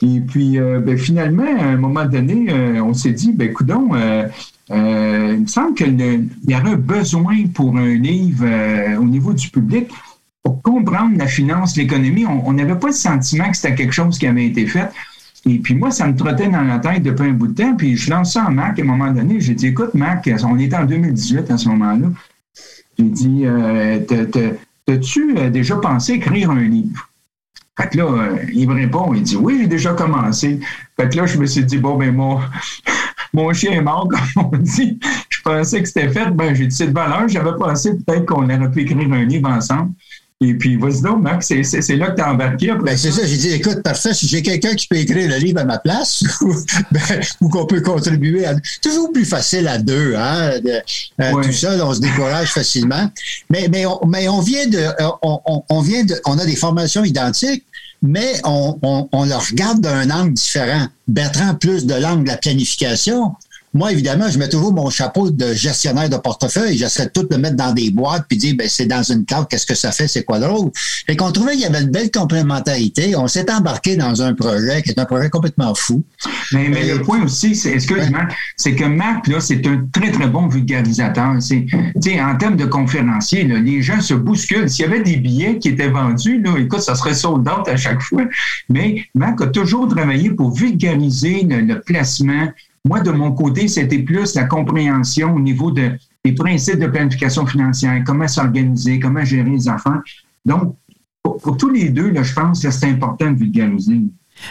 Et 0.02 0.20
puis, 0.20 0.58
euh, 0.58 0.80
ben, 0.80 0.96
finalement, 0.96 1.46
à 1.58 1.64
un 1.64 1.76
moment 1.76 2.04
donné, 2.04 2.46
euh, 2.50 2.80
on 2.82 2.94
s'est 2.94 3.12
dit, 3.12 3.32
ben, 3.32 3.52
coudons, 3.52 3.94
euh, 3.94 4.28
euh, 4.70 5.32
il 5.34 5.42
me 5.42 5.46
semble 5.46 5.74
qu'il 5.74 6.28
y 6.46 6.54
aurait 6.54 6.70
un 6.72 6.76
besoin 6.76 7.46
pour 7.52 7.76
un 7.76 7.94
livre 7.94 8.46
au 9.00 9.04
niveau 9.04 9.32
du 9.32 9.48
public 9.48 9.88
pour 10.42 10.62
comprendre 10.62 11.16
la 11.16 11.26
finance, 11.26 11.76
l'économie. 11.76 12.26
On 12.26 12.52
n'avait 12.52 12.78
pas 12.78 12.88
le 12.88 12.92
sentiment 12.92 13.50
que 13.50 13.56
c'était 13.56 13.74
quelque 13.74 13.92
chose 13.92 14.18
qui 14.18 14.26
avait 14.26 14.46
été 14.46 14.66
fait. 14.66 14.90
Et 15.48 15.58
puis 15.58 15.74
moi, 15.74 15.90
ça 15.90 16.06
me 16.06 16.16
trottait 16.16 16.48
dans 16.48 16.62
la 16.62 16.78
tête 16.78 17.02
depuis 17.02 17.28
un 17.28 17.32
bout 17.32 17.48
de 17.48 17.54
temps. 17.54 17.74
Puis 17.76 17.96
je 17.96 18.10
lance 18.10 18.34
ça 18.34 18.44
à 18.44 18.50
Mac 18.50 18.78
à 18.78 18.82
un 18.82 18.84
moment 18.84 19.10
donné. 19.10 19.40
J'ai 19.40 19.54
dit, 19.54 19.68
écoute, 19.68 19.94
Mac, 19.94 20.28
on 20.44 20.58
était 20.58 20.76
en 20.76 20.84
2018 20.84 21.50
à 21.50 21.58
ce 21.58 21.68
moment-là. 21.68 22.08
J'ai 22.98 23.04
dit, 23.04 23.42
euh, 23.44 24.00
t'as-tu 24.86 25.38
euh, 25.38 25.50
déjà 25.50 25.76
pensé 25.76 26.14
écrire 26.14 26.50
un 26.50 26.62
livre? 26.62 27.08
Fait 27.78 27.88
que 27.90 27.98
là, 27.98 28.04
euh, 28.04 28.36
il 28.52 28.68
me 28.68 28.74
répond, 28.74 29.14
il 29.14 29.22
dit, 29.22 29.36
oui, 29.36 29.58
j'ai 29.60 29.68
déjà 29.68 29.92
commencé. 29.94 30.58
Fait 30.98 31.08
que 31.08 31.16
là, 31.16 31.26
je 31.26 31.38
me 31.38 31.46
suis 31.46 31.64
dit, 31.64 31.78
bon, 31.78 31.96
ben, 31.96 32.12
mon, 32.12 32.40
mon 33.32 33.52
chien 33.52 33.70
est 33.72 33.80
mort, 33.80 34.08
comme 34.34 34.50
on 34.52 34.56
dit. 34.56 34.98
Je 35.28 35.40
pensais 35.42 35.80
que 35.80 35.86
c'était 35.86 36.08
fait. 36.08 36.30
Ben, 36.30 36.54
j'ai 36.54 36.66
dit, 36.66 36.74
c'est 36.74 36.88
de 36.88 36.92
valeur. 36.92 37.28
J'avais 37.28 37.56
pensé 37.56 37.96
peut-être 37.96 38.26
qu'on 38.26 38.44
aurait 38.44 38.70
pu 38.70 38.82
écrire 38.82 39.12
un 39.12 39.24
livre 39.24 39.48
ensemble. 39.48 39.92
Et 40.40 40.54
puis, 40.54 40.76
vas-y 40.76 41.02
donc, 41.02 41.20
Max, 41.20 41.48
c'est 41.48 41.96
là 41.96 42.10
que 42.12 42.16
tu 42.16 42.22
as 42.22 42.30
embarqué. 42.30 42.72
Ben, 42.80 42.96
c'est 42.96 43.10
ça, 43.10 43.26
j'ai 43.26 43.36
dit, 43.36 43.48
écoute, 43.54 43.82
parfait, 43.82 44.14
si 44.14 44.28
j'ai 44.28 44.40
quelqu'un 44.40 44.76
qui 44.76 44.86
peut 44.86 44.96
écrire 44.96 45.28
le 45.28 45.36
livre 45.36 45.58
à 45.58 45.64
ma 45.64 45.78
place, 45.78 46.22
ben, 46.92 47.20
ou 47.40 47.48
qu'on 47.48 47.66
peut 47.66 47.80
contribuer 47.80 48.46
à. 48.46 48.54
Toujours 48.80 49.12
plus 49.12 49.24
facile 49.24 49.66
à 49.66 49.78
deux, 49.78 50.14
hein? 50.14 50.52
Euh, 51.20 51.42
tout 51.42 51.52
seul, 51.52 51.82
on 51.82 51.92
se 51.92 51.98
décourage 51.98 52.52
facilement. 52.52 53.10
Mais, 53.50 53.66
mais, 53.68 53.84
on, 53.84 53.98
mais 54.06 54.28
on 54.28 54.40
vient 54.40 54.68
de. 54.68 54.86
On, 55.22 55.64
on, 55.68 55.80
vient 55.80 56.04
de. 56.04 56.14
On 56.24 56.38
a 56.38 56.46
des 56.46 56.54
formations 56.54 57.02
identiques, 57.02 57.64
mais 58.00 58.34
on, 58.44 58.78
on, 58.82 59.08
on 59.10 59.24
le 59.24 59.34
regarde 59.34 59.80
d'un 59.80 60.08
angle 60.08 60.34
différent. 60.34 60.86
Bertrand, 61.08 61.56
plus 61.56 61.84
de 61.84 61.94
l'angle 61.94 62.22
de 62.22 62.28
la 62.28 62.36
planification. 62.36 63.34
Moi, 63.74 63.92
évidemment, 63.92 64.28
je 64.30 64.38
mets 64.38 64.48
toujours 64.48 64.72
mon 64.72 64.88
chapeau 64.90 65.30
de 65.30 65.52
gestionnaire 65.52 66.08
de 66.08 66.16
portefeuille. 66.16 66.76
J'essaie 66.76 67.06
de 67.06 67.10
tout 67.10 67.26
le 67.30 67.38
mettre 67.38 67.56
dans 67.56 67.72
des 67.72 67.90
boîtes 67.90 68.24
puis 68.28 68.38
dire, 68.38 68.54
ben, 68.56 68.68
c'est 68.68 68.86
dans 68.86 69.02
une 69.02 69.24
carte, 69.24 69.50
qu'est-ce 69.50 69.66
que 69.66 69.74
ça 69.74 69.92
fait, 69.92 70.08
c'est 70.08 70.24
quoi 70.24 70.38
drôle? 70.38 70.70
Fait 71.06 71.16
qu'on 71.16 71.30
trouvait 71.32 71.52
qu'il 71.52 71.62
y 71.62 71.66
avait 71.66 71.82
une 71.82 71.90
belle 71.90 72.10
complémentarité. 72.10 73.14
On 73.16 73.28
s'est 73.28 73.50
embarqué 73.50 73.96
dans 73.96 74.22
un 74.22 74.34
projet 74.34 74.82
qui 74.82 74.90
est 74.90 74.98
un 74.98 75.04
projet 75.04 75.28
complètement 75.28 75.74
fou. 75.74 76.02
Mais, 76.52 76.68
mais 76.68 76.86
le 76.86 77.02
point 77.02 77.22
aussi, 77.22 77.54
c'est, 77.54 77.72
excuse-moi, 77.72 78.28
c'est 78.56 78.74
que 78.74 78.84
Marc, 78.84 79.26
là, 79.28 79.40
c'est 79.40 79.66
un 79.66 79.86
très, 79.92 80.10
très 80.10 80.28
bon 80.28 80.48
vulgarisateur. 80.48 81.34
C'est, 81.40 81.66
en 82.20 82.36
termes 82.36 82.56
de 82.56 82.64
conférencier, 82.64 83.44
là, 83.44 83.58
les 83.58 83.82
gens 83.82 84.00
se 84.00 84.14
bousculent. 84.14 84.70
S'il 84.70 84.86
y 84.86 84.88
avait 84.88 85.02
des 85.02 85.16
billets 85.16 85.58
qui 85.58 85.68
étaient 85.68 85.90
vendus, 85.90 86.40
là, 86.42 86.56
écoute, 86.58 86.80
ça 86.80 86.94
serait 86.94 87.14
sold 87.14 87.46
out 87.48 87.68
à 87.68 87.76
chaque 87.76 88.00
fois. 88.00 88.24
Mais 88.68 89.04
Marc 89.14 89.40
a 89.42 89.46
toujours 89.46 89.88
travaillé 89.88 90.30
pour 90.30 90.52
vulgariser 90.52 91.42
le 91.44 91.80
placement, 91.80 92.48
moi, 92.84 93.00
de 93.00 93.10
mon 93.10 93.32
côté, 93.32 93.68
c'était 93.68 94.00
plus 94.00 94.34
la 94.34 94.44
compréhension 94.44 95.34
au 95.34 95.40
niveau 95.40 95.70
de, 95.70 95.92
les 96.24 96.34
principes 96.34 96.78
de 96.78 96.86
planification 96.86 97.46
financière, 97.46 98.02
comment 98.06 98.28
s'organiser, 98.28 99.00
comment 99.00 99.24
gérer 99.24 99.50
les 99.50 99.68
enfants. 99.68 99.98
Donc, 100.44 100.76
pour, 101.22 101.56
tous 101.56 101.70
les 101.70 101.90
deux, 101.90 102.10
là, 102.10 102.22
je 102.22 102.32
pense 102.32 102.62
que 102.62 102.70
c'est 102.70 102.86
important 102.86 103.30
de 103.30 103.38
vulgariser. 103.38 104.00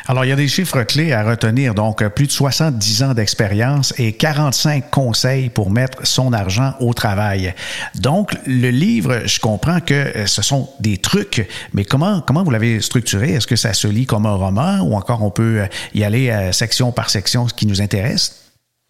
Alors, 0.06 0.26
il 0.26 0.30
y 0.30 0.32
a 0.32 0.36
des 0.36 0.48
chiffres 0.48 0.84
clés 0.84 1.12
à 1.12 1.24
retenir. 1.24 1.74
Donc, 1.74 2.08
plus 2.10 2.28
de 2.28 2.32
70 2.32 3.04
ans 3.04 3.14
d'expérience 3.14 3.94
et 3.98 4.14
45 4.14 4.90
conseils 4.90 5.50
pour 5.50 5.70
mettre 5.70 6.06
son 6.06 6.34
argent 6.34 6.74
au 6.80 6.94
travail. 6.94 7.54
Donc, 7.96 8.36
le 8.46 8.70
livre, 8.70 9.22
je 9.26 9.40
comprends 9.40 9.80
que 9.80 9.94
euh, 9.94 10.26
ce 10.26 10.42
sont 10.42 10.70
des 10.80 10.98
trucs, 10.98 11.48
mais 11.74 11.86
comment, 11.86 12.22
comment 12.22 12.44
vous 12.44 12.52
l'avez 12.52 12.82
structuré? 12.82 13.34
Est-ce 13.34 13.48
que 13.48 13.56
ça 13.56 13.74
se 13.74 13.88
lit 13.88 14.06
comme 14.06 14.26
un 14.26 14.36
roman 14.36 14.80
ou 14.82 14.96
encore 14.96 15.24
on 15.24 15.32
peut 15.32 15.62
euh, 15.62 15.68
y 15.94 16.04
aller 16.04 16.30
euh, 16.30 16.52
section 16.52 16.92
par 16.92 17.10
section, 17.10 17.48
ce 17.48 17.54
qui 17.54 17.66
nous 17.68 17.82
intéresse? 17.82 18.44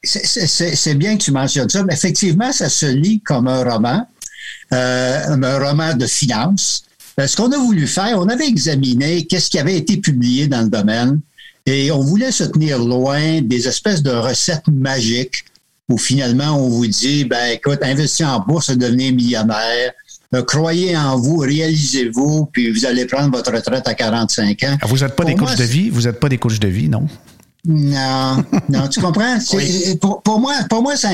C'est 0.04 0.96
bien 0.96 1.18
que 1.18 1.24
tu 1.24 1.32
mentionnes 1.32 1.70
ça. 1.70 1.84
effectivement, 1.90 2.52
ça 2.54 2.70
se 2.70 2.86
lit 2.86 3.22
comme 3.22 3.48
un 3.48 3.64
roman, 3.64 4.08
un 4.72 5.60
roman 5.60 5.96
de 5.96 6.06
finances. 6.06 6.87
Ce 7.26 7.36
qu'on 7.36 7.52
a 7.52 7.58
voulu 7.58 7.88
faire, 7.88 8.20
on 8.20 8.30
avait 8.30 8.48
examiné 8.48 9.26
qu'est-ce 9.26 9.50
qui 9.50 9.58
avait 9.58 9.78
été 9.78 9.98
publié 9.98 10.48
dans 10.48 10.62
le 10.62 10.70
domaine 10.70 11.20
et 11.66 11.92
on 11.92 12.00
voulait 12.00 12.32
se 12.32 12.46
tenir 12.46 12.80
loin 12.80 13.42
des 13.42 13.68
espèces 13.68 14.02
de 14.02 14.12
recettes 14.12 14.68
magiques 14.68 15.44
où 15.90 15.98
finalement 15.98 16.58
on 16.58 16.70
vous 16.70 16.88
dit, 16.88 17.26
ben 17.26 17.54
écoute, 17.54 17.80
investissez 17.82 18.26
en 18.26 18.40
bourse 18.40 18.70
et 18.70 18.76
devenez 18.76 19.12
millionnaire. 19.12 19.92
Euh, 20.34 20.44
croyez 20.44 20.98
en 20.98 21.18
vous, 21.18 21.38
réalisez-vous, 21.38 22.50
puis 22.52 22.72
vous 22.72 22.86
allez 22.86 23.06
prendre 23.06 23.36
votre 23.36 23.52
retraite 23.52 23.88
à 23.88 23.94
45 23.94 24.64
ans. 24.64 24.78
Ah, 24.82 24.86
vous 24.88 24.98
n'êtes 24.98 25.16
pas 25.16 25.24
des 25.24 25.36
coachs 25.36 25.58
de 25.58 25.64
vie, 25.64 25.90
vous 25.90 26.02
n'êtes 26.02 26.20
pas 26.20 26.30
des 26.30 26.38
coachs 26.38 26.60
de 26.60 26.68
vie, 26.68 26.90
non? 26.90 27.08
Non, 27.66 28.44
non, 28.70 28.88
tu 28.88 29.02
comprends? 29.02 29.38
Pour, 30.24 30.40
moi, 30.40 30.54
pour 30.70 30.82
moi, 30.82 30.96
ça, 30.96 31.10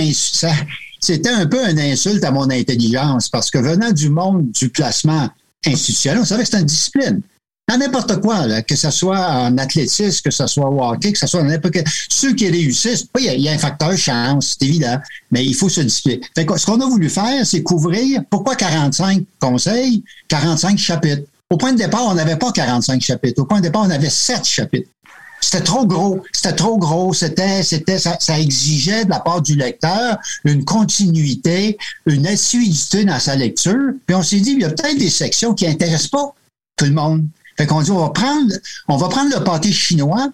c'était 1.00 1.30
un 1.30 1.46
peu 1.48 1.68
une 1.68 1.80
insulte 1.80 2.24
à 2.24 2.32
mon 2.32 2.50
intelligence 2.50 3.30
parce 3.30 3.50
que 3.50 3.58
venant 3.58 3.92
du 3.92 4.10
monde 4.10 4.52
du 4.52 4.70
placement 4.70 5.30
institutionnel, 5.66 6.22
on 6.22 6.26
savait 6.26 6.44
que 6.44 6.50
c'était 6.50 6.60
une 6.60 6.66
discipline. 6.66 7.22
Dans 7.70 7.78
n'importe 7.78 8.20
quoi, 8.20 8.62
que 8.62 8.76
ce 8.76 8.92
soit 8.92 9.26
en 9.26 9.58
athlétisme, 9.58 10.22
que 10.22 10.32
ce 10.32 10.48
soit 10.48 10.70
au 10.70 10.84
hockey, 10.84 11.14
que 11.14 11.20
ce 11.20 11.28
soit 11.28 11.44
n'importe 11.44 11.76
quel. 11.76 11.86
Ceux 12.10 12.34
qui 12.34 12.50
réussissent, 12.50 13.08
il 13.18 13.42
y, 13.42 13.48
a 13.48 13.54
un 13.54 13.58
facteur 13.58 13.96
chance, 13.98 14.58
c'est 14.60 14.66
évident, 14.66 15.00
mais 15.32 15.46
il 15.46 15.56
faut 15.56 15.70
se 15.70 15.80
discipliner. 15.80 16.22
Fait 16.36 16.46
ce 16.58 16.66
qu'on 16.66 16.82
a 16.82 16.86
voulu 16.86 17.10
faire, 17.10 17.46
c'est 17.46 17.64
couvrir 17.64 18.22
pourquoi 18.30 18.58
45 18.58 19.24
conseils, 19.40 20.04
45 20.28 20.78
chapitres? 20.78 21.24
Au 21.50 21.58
point 21.58 21.72
de 21.72 21.78
départ, 21.78 22.06
on 22.06 22.16
n'avait 22.16 22.36
pas 22.36 22.52
45 22.52 23.00
chapitres. 23.02 23.42
Au 23.42 23.46
point 23.46 23.60
de 23.60 23.64
départ, 23.64 23.84
on 23.84 23.90
avait 23.90 24.10
7 24.10 24.44
chapitres. 24.44 24.90
C'était 25.44 25.64
trop 25.64 25.86
gros. 25.86 26.22
C'était 26.32 26.56
trop 26.56 26.78
gros. 26.78 27.14
C'était, 27.14 27.64
c'était, 27.64 28.00
ça, 28.00 28.18
exigeait 28.40 29.04
de 29.04 29.10
la 29.10 29.20
part 29.20 29.42
du 29.42 29.56
lecteur 29.56 30.18
une 30.46 30.64
continuité, 30.64 31.78
une 32.06 32.26
assiduité 32.26 33.04
dans 33.04 33.20
sa 33.20 33.36
lecture. 33.36 33.92
Puis 34.08 34.16
on 34.16 34.24
s'est 34.24 34.40
dit, 34.40 34.52
il 34.52 34.62
y 34.62 34.66
a 34.66 34.70
peut-être 34.70 34.98
des 34.98 35.10
sections 35.10 35.54
qui 35.54 35.68
intéressent 35.68 36.08
pas 36.08 36.34
tout 36.78 36.86
le 36.86 36.92
monde. 36.92 37.26
Fait 37.58 37.68
qu'on 37.68 37.82
dit, 37.82 37.92
on 37.92 38.00
va 38.00 38.10
prendre, 38.10 38.54
on 38.88 38.98
va 38.98 39.10
prendre 39.10 39.36
le 39.38 39.44
pâté 39.44 39.72
chinois, 39.72 40.30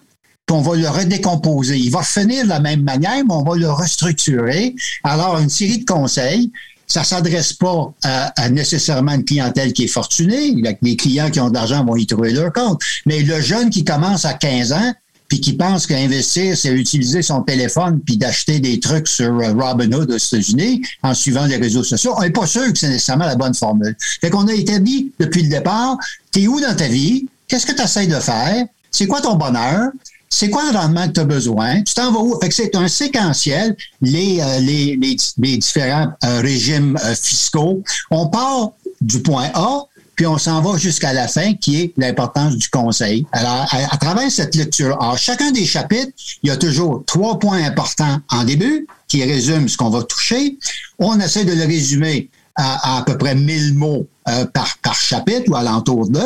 puis 0.46 0.56
on 0.56 0.62
va 0.62 0.76
le 0.76 0.88
redécomposer. 0.88 1.76
Il 1.76 1.90
va 1.90 2.02
finir 2.02 2.44
de 2.44 2.48
la 2.48 2.60
même 2.60 2.82
manière, 2.82 3.24
mais 3.24 3.34
on 3.34 3.42
va 3.42 3.56
le 3.56 3.70
restructurer. 3.70 4.74
Alors, 5.02 5.38
une 5.38 5.50
série 5.50 5.78
de 5.78 5.84
conseils 5.84 6.52
ça 6.90 7.04
s'adresse 7.04 7.52
pas 7.52 7.92
à, 8.02 8.50
nécessairement 8.50 9.12
une 9.12 9.24
clientèle 9.24 9.72
qui 9.72 9.84
est 9.84 9.88
fortunée. 9.88 10.54
Les 10.82 10.96
clients 10.96 11.30
qui 11.30 11.40
ont 11.40 11.48
de 11.48 11.54
l'argent 11.54 11.84
vont 11.84 11.96
y 11.96 12.06
trouver 12.06 12.32
leur 12.32 12.52
compte. 12.52 12.80
Mais 13.06 13.22
le 13.22 13.40
jeune 13.40 13.70
qui 13.70 13.84
commence 13.84 14.24
à 14.24 14.34
15 14.34 14.72
ans, 14.72 14.92
puis 15.28 15.40
qui 15.40 15.52
pense 15.52 15.86
qu'investir, 15.86 16.56
c'est 16.56 16.70
utiliser 16.70 17.22
son 17.22 17.42
téléphone 17.42 18.00
puis 18.04 18.16
d'acheter 18.16 18.58
des 18.58 18.80
trucs 18.80 19.06
sur 19.06 19.32
euh, 19.40 19.52
Robinhood 19.52 20.10
aux 20.10 20.16
États-Unis 20.16 20.82
en 21.04 21.14
suivant 21.14 21.46
les 21.46 21.56
réseaux 21.56 21.84
sociaux, 21.84 22.14
on 22.16 22.22
n'est 22.22 22.30
pas 22.30 22.48
sûr 22.48 22.72
que 22.72 22.76
c'est 22.76 22.88
nécessairement 22.88 23.26
la 23.26 23.36
bonne 23.36 23.54
formule. 23.54 23.96
Fait 24.20 24.28
qu'on 24.28 24.48
a 24.48 24.52
établi 24.52 25.12
depuis 25.20 25.42
le 25.42 25.48
départ, 25.48 25.96
t'es 26.32 26.48
où 26.48 26.60
dans 26.60 26.74
ta 26.74 26.88
vie? 26.88 27.28
Qu'est-ce 27.46 27.64
que 27.64 27.72
tu 27.72 27.82
essaies 27.82 28.08
de 28.08 28.18
faire? 28.18 28.66
C'est 28.90 29.06
quoi 29.06 29.20
ton 29.20 29.36
bonheur? 29.36 29.90
C'est 30.32 30.48
quoi 30.48 30.62
le 30.70 30.78
rendement 30.78 31.08
que 31.08 31.12
tu 31.12 31.20
as 31.20 31.24
besoin, 31.24 31.82
tu 31.82 31.92
t'en 31.92 32.12
vas 32.12 32.20
où? 32.20 32.38
Fait 32.40 32.48
que 32.48 32.54
c'est 32.54 32.76
un 32.76 32.86
séquentiel, 32.86 33.76
les, 34.00 34.40
euh, 34.40 34.60
les, 34.60 34.96
les, 34.96 35.56
différents 35.58 36.12
euh, 36.24 36.40
régimes 36.40 36.96
euh, 37.04 37.14
fiscaux. 37.16 37.82
On 38.12 38.28
part 38.28 38.70
du 39.00 39.20
point 39.22 39.50
A, 39.54 39.86
puis 40.14 40.26
on 40.26 40.38
s'en 40.38 40.62
va 40.62 40.78
jusqu'à 40.78 41.12
la 41.12 41.26
fin, 41.26 41.54
qui 41.54 41.80
est 41.80 41.92
l'importance 41.96 42.56
du 42.56 42.68
conseil. 42.68 43.26
Alors, 43.32 43.66
à, 43.72 43.96
travers 43.96 44.30
cette 44.30 44.54
lecture, 44.54 44.96
alors 45.02 45.18
chacun 45.18 45.50
des 45.50 45.64
chapitres, 45.64 46.12
il 46.44 46.48
y 46.48 46.52
a 46.52 46.56
toujours 46.56 47.02
trois 47.06 47.38
points 47.38 47.64
importants 47.64 48.20
en 48.30 48.44
début 48.44 48.86
qui 49.08 49.24
résument 49.24 49.66
ce 49.66 49.76
qu'on 49.76 49.90
va 49.90 50.04
toucher. 50.04 50.58
On 51.00 51.18
essaie 51.18 51.44
de 51.44 51.54
le 51.54 51.64
résumer 51.64 52.30
à, 52.54 52.98
à, 52.98 53.02
peu 53.02 53.18
près 53.18 53.34
1000 53.34 53.74
mots 53.74 54.06
euh, 54.30 54.44
par, 54.46 54.78
par 54.82 54.94
chapitre 54.94 55.50
ou 55.50 55.56
alentour 55.56 56.08
de, 56.08 56.20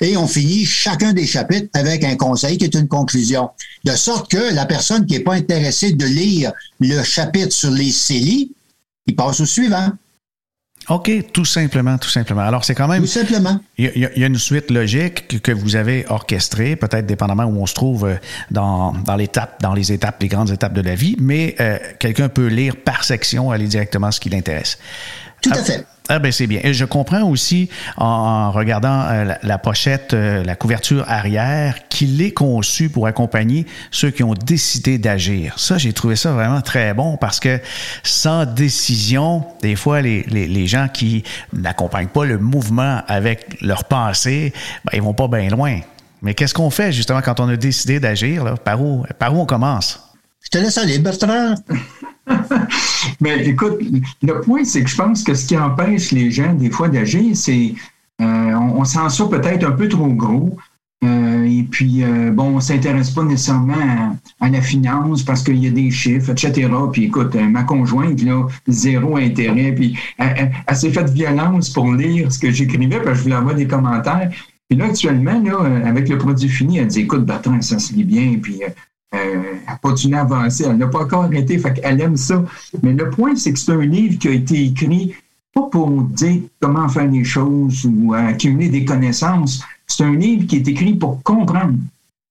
et 0.00 0.16
on 0.16 0.26
finit 0.26 0.64
chacun 0.64 1.12
des 1.12 1.26
chapitres 1.26 1.68
avec 1.74 2.04
un 2.04 2.16
conseil 2.16 2.58
qui 2.58 2.64
est 2.64 2.74
une 2.74 2.88
conclusion. 2.88 3.50
De 3.84 3.92
sorte 3.92 4.30
que 4.30 4.54
la 4.54 4.66
personne 4.66 5.06
qui 5.06 5.14
n'est 5.14 5.20
pas 5.20 5.34
intéressée 5.34 5.92
de 5.92 6.06
lire 6.06 6.52
le 6.80 7.02
chapitre 7.02 7.52
sur 7.52 7.70
les 7.70 7.90
CELI, 7.90 8.52
il 9.06 9.16
passe 9.16 9.40
au 9.40 9.46
suivant. 9.46 9.90
OK, 10.88 11.10
tout 11.32 11.44
simplement, 11.44 11.98
tout 11.98 12.08
simplement. 12.08 12.40
Alors, 12.40 12.64
c'est 12.64 12.74
quand 12.74 12.88
même. 12.88 13.02
Tout 13.02 13.06
simplement. 13.06 13.60
Il 13.78 13.92
y, 13.96 14.24
a 14.24 14.26
une 14.26 14.38
suite 14.38 14.70
logique 14.70 15.40
que, 15.42 15.52
vous 15.52 15.76
avez 15.76 16.04
orchestrée, 16.08 16.74
peut-être 16.74 17.06
dépendamment 17.06 17.44
où 17.44 17.60
on 17.60 17.66
se 17.66 17.74
trouve 17.74 18.06
euh, 18.06 18.14
dans, 18.50 18.92
dans 18.92 19.14
l'étape, 19.14 19.62
dans 19.62 19.74
les 19.74 19.92
étapes, 19.92 20.20
les 20.22 20.28
grandes 20.28 20.50
étapes 20.50 20.72
de 20.72 20.80
la 20.80 20.94
vie, 20.94 21.16
mais 21.20 21.54
euh, 21.60 21.78
quelqu'un 21.98 22.28
peut 22.28 22.46
lire 22.46 22.76
par 22.76 23.04
section, 23.04 23.50
aller 23.50 23.66
directement 23.66 24.10
ce 24.10 24.18
qui 24.18 24.30
l'intéresse. 24.30 24.78
Tout 25.42 25.50
à 25.50 25.58
ah, 25.58 25.62
fait. 25.62 25.86
Ah 26.12 26.18
ben 26.18 26.32
c'est 26.32 26.48
bien. 26.48 26.58
Et 26.64 26.74
je 26.74 26.84
comprends 26.84 27.22
aussi 27.22 27.68
en, 27.96 28.50
regardant 28.50 29.02
euh, 29.02 29.32
la, 29.44 29.58
pochette, 29.58 30.12
euh, 30.12 30.42
la 30.42 30.56
couverture 30.56 31.04
arrière, 31.06 31.88
qu'il 31.88 32.20
est 32.20 32.32
conçu 32.32 32.88
pour 32.88 33.06
accompagner 33.06 33.64
ceux 33.92 34.10
qui 34.10 34.24
ont 34.24 34.34
décidé 34.34 34.98
d'agir. 34.98 35.56
Ça, 35.56 35.78
j'ai 35.78 35.92
trouvé 35.92 36.16
ça 36.16 36.32
vraiment 36.32 36.62
très 36.62 36.94
bon 36.94 37.16
parce 37.16 37.38
que 37.38 37.60
sans 38.02 38.44
décision, 38.44 39.44
des 39.62 39.76
fois, 39.76 40.00
les, 40.00 40.24
les, 40.24 40.48
les 40.48 40.66
gens 40.66 40.88
qui 40.92 41.22
n'accompagnent 41.52 42.08
pas 42.08 42.24
le 42.24 42.38
mouvement 42.38 43.02
avec 43.06 43.62
leur 43.62 43.84
pensée, 43.84 44.52
ben, 44.86 44.92
ils 44.94 45.02
vont 45.02 45.14
pas 45.14 45.28
bien 45.28 45.48
loin. 45.48 45.78
Mais 46.22 46.34
qu'est-ce 46.34 46.54
qu'on 46.54 46.70
fait 46.70 46.90
justement 46.90 47.22
quand 47.22 47.38
on 47.38 47.48
a 47.48 47.56
décidé 47.56 48.00
d'agir? 48.00 48.58
Par 48.64 48.82
où, 48.82 49.06
par 49.20 49.32
où 49.32 49.42
on 49.42 49.46
commence? 49.46 50.00
Je 50.42 50.48
te 50.48 50.58
laisse 50.58 50.76
aller, 50.76 50.98
Bertrand. 50.98 51.54
Mais 53.20 53.46
écoute, 53.46 53.78
le 54.22 54.40
point, 54.40 54.64
c'est 54.64 54.82
que 54.82 54.88
je 54.88 54.96
pense 54.96 55.22
que 55.22 55.34
ce 55.34 55.46
qui 55.46 55.56
empêche 55.56 56.10
les 56.12 56.30
gens, 56.30 56.54
des 56.54 56.70
fois, 56.70 56.88
d'agir, 56.88 57.36
c'est 57.36 57.74
euh, 58.20 58.54
on, 58.54 58.84
sent 58.84 59.08
ça 59.08 59.24
peut-être 59.26 59.64
un 59.64 59.72
peu 59.72 59.88
trop 59.88 60.08
gros. 60.08 60.56
Euh, 61.02 61.44
et 61.44 61.62
puis, 61.62 62.02
euh, 62.02 62.30
bon, 62.30 62.44
on 62.44 62.56
ne 62.56 62.60
s'intéresse 62.60 63.10
pas 63.10 63.22
nécessairement 63.22 64.16
à, 64.40 64.48
la 64.48 64.60
finance 64.60 65.22
parce 65.22 65.42
qu'il 65.42 65.62
y 65.62 65.66
a 65.66 65.70
des 65.70 65.90
chiffres, 65.90 66.30
etc. 66.30 66.68
Puis, 66.92 67.04
écoute, 67.04 67.34
ma 67.34 67.62
conjointe, 67.62 68.22
là, 68.22 68.46
zéro 68.68 69.16
intérêt. 69.16 69.72
Puis, 69.72 69.98
elle, 70.18 70.52
s'est 70.76 70.90
faite 70.90 71.10
violence 71.10 71.70
pour 71.70 71.92
lire 71.92 72.30
ce 72.30 72.38
que 72.38 72.50
j'écrivais, 72.50 72.98
parce 72.98 73.10
que 73.10 73.14
je 73.14 73.22
voulais 73.22 73.36
avoir 73.36 73.54
des 73.54 73.66
commentaires. 73.66 74.30
Puis 74.68 74.78
là, 74.78 74.86
actuellement, 74.86 75.40
là, 75.40 75.86
avec 75.86 76.08
le 76.08 76.18
produit 76.18 76.48
fini, 76.48 76.78
elle 76.78 76.86
dit 76.86 77.00
Écoute, 77.00 77.24
Bertrand, 77.24 77.60
ça 77.62 77.78
se 77.78 77.92
lit 77.94 78.04
bien, 78.04 78.36
puis 78.40 78.60
elle 79.10 79.60
n'a 79.66 79.76
pas 79.76 79.92
dû 79.92 80.14
avancer, 80.14 80.64
elle 80.68 80.76
n'a 80.76 80.86
pas 80.86 81.02
encore 81.02 81.24
arrêté, 81.24 81.58
fait 81.58 81.74
qu'elle 81.74 82.00
aime 82.00 82.16
ça. 82.16 82.44
Mais 82.82 82.92
le 82.92 83.10
point, 83.10 83.34
c'est 83.36 83.52
que 83.52 83.58
c'est 83.58 83.72
un 83.72 83.84
livre 83.84 84.18
qui 84.18 84.28
a 84.28 84.32
été 84.32 84.64
écrit 84.64 85.14
pas 85.52 85.62
pour 85.62 86.02
dire 86.02 86.42
comment 86.60 86.88
faire 86.88 87.10
les 87.10 87.24
choses 87.24 87.84
ou 87.84 88.14
accumuler 88.14 88.68
des 88.68 88.84
connaissances. 88.84 89.62
C'est 89.86 90.04
un 90.04 90.14
livre 90.14 90.46
qui 90.46 90.56
est 90.56 90.68
écrit 90.68 90.94
pour 90.94 91.22
comprendre. 91.22 91.74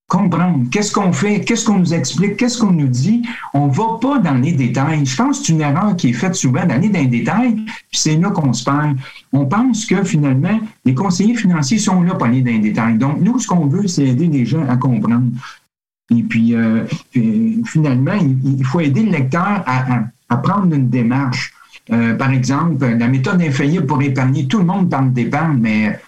Comprendre. 0.07 0.65
Qu'est-ce 0.71 0.91
qu'on 0.91 1.13
fait? 1.13 1.41
Qu'est-ce 1.41 1.63
qu'on 1.65 1.77
nous 1.77 1.93
explique? 1.93 2.38
Qu'est-ce 2.38 2.57
qu'on 2.57 2.71
nous 2.71 2.88
dit? 2.88 3.21
On 3.53 3.67
ne 3.67 3.71
va 3.71 4.00
pas 4.01 4.17
dans 4.17 4.33
les 4.33 4.53
détails. 4.53 5.05
Je 5.05 5.15
pense 5.15 5.39
que 5.39 5.45
c'est 5.45 5.53
une 5.53 5.62
erreur 5.62 5.95
qui 5.95 6.09
est 6.09 6.13
faite 6.13 6.33
souvent 6.33 6.65
d'aller 6.65 6.89
dans 6.89 7.00
les 7.00 7.05
détails, 7.05 7.53
puis 7.53 7.75
c'est 7.91 8.15
là 8.15 8.31
qu'on 8.31 8.51
se 8.51 8.63
perd. 8.63 8.98
On 9.33 9.45
pense 9.45 9.86
que 9.86 10.03
finalement, 10.03 10.59
les 10.83 10.95
conseillers 10.95 11.36
financiers 11.36 11.77
sont 11.77 12.01
là 12.01 12.15
pour 12.15 12.25
aller 12.25 12.41
dans 12.41 12.51
les 12.51 12.57
détails. 12.57 12.98
Donc, 12.98 13.21
nous, 13.21 13.38
ce 13.38 13.45
qu'on 13.45 13.67
veut, 13.67 13.88
c'est 13.88 14.07
aider 14.07 14.25
les 14.25 14.48
gens 14.48 14.67
à 14.67 14.77
comprendre. 14.77 15.27
Et 16.11 16.23
puis, 16.23 16.55
euh, 16.55 16.85
finalement, 17.65 18.13
il, 18.13 18.63
faut 18.65 18.79
aider 18.79 19.03
le 19.03 19.11
lecteur 19.11 19.63
à, 19.65 20.37
prendre 20.37 20.73
une 20.73 20.89
démarche. 20.89 21.53
Euh, 21.91 22.15
par 22.15 22.31
exemple, 22.31 22.85
la 22.85 23.07
méthode 23.07 23.41
infaillible 23.41 23.85
pour 23.85 24.01
épargner, 24.01 24.47
tout 24.47 24.59
le 24.59 24.65
monde 24.65 24.89
parle 24.89 25.13
d'épargne, 25.13 25.57
mais... 25.59 25.99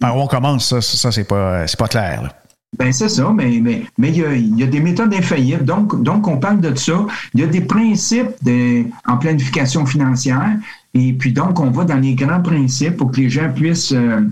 Par 0.00 0.16
où 0.16 0.20
on 0.20 0.26
commence, 0.26 0.68
ça, 0.68 0.80
ça 0.80 1.12
c'est 1.12 1.24
pas, 1.24 1.64
pas 1.78 1.88
clair. 1.88 2.34
Ben 2.78 2.92
c'est 2.92 3.08
ça, 3.08 3.30
mais, 3.32 3.60
mais, 3.62 3.84
mais 3.98 4.10
il, 4.10 4.58
y 4.58 4.62
a, 4.62 4.66
des 4.66 4.80
méthodes 4.80 5.14
infaillibles. 5.14 5.64
Donc, 5.64 6.02
donc, 6.02 6.26
on 6.26 6.38
parle 6.38 6.60
de 6.60 6.74
ça. 6.74 7.06
Il 7.32 7.40
y 7.40 7.44
a 7.44 7.46
des 7.46 7.60
principes 7.60 8.32
de, 8.42 8.84
en 9.06 9.16
planification 9.16 9.86
financière. 9.86 10.56
Et 10.92 11.12
puis, 11.12 11.32
donc, 11.32 11.60
on 11.60 11.70
va 11.70 11.84
dans 11.84 11.98
les 11.98 12.14
grands 12.14 12.42
principes 12.42 12.96
pour 12.96 13.12
que 13.12 13.20
les 13.20 13.30
gens 13.30 13.50
puissent 13.52 13.92
euh, 13.92 14.22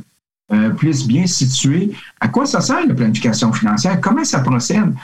euh, 0.52 0.71
plus 0.71 1.06
bien 1.06 1.26
situé. 1.26 1.92
À 2.21 2.28
quoi 2.28 2.47
ça 2.47 2.61
sert 2.61 2.87
la 2.87 2.94
planification 2.94 3.52
financière? 3.52 4.00
Comment 4.00 4.25
ça 4.25 4.40
procède? 4.40 4.94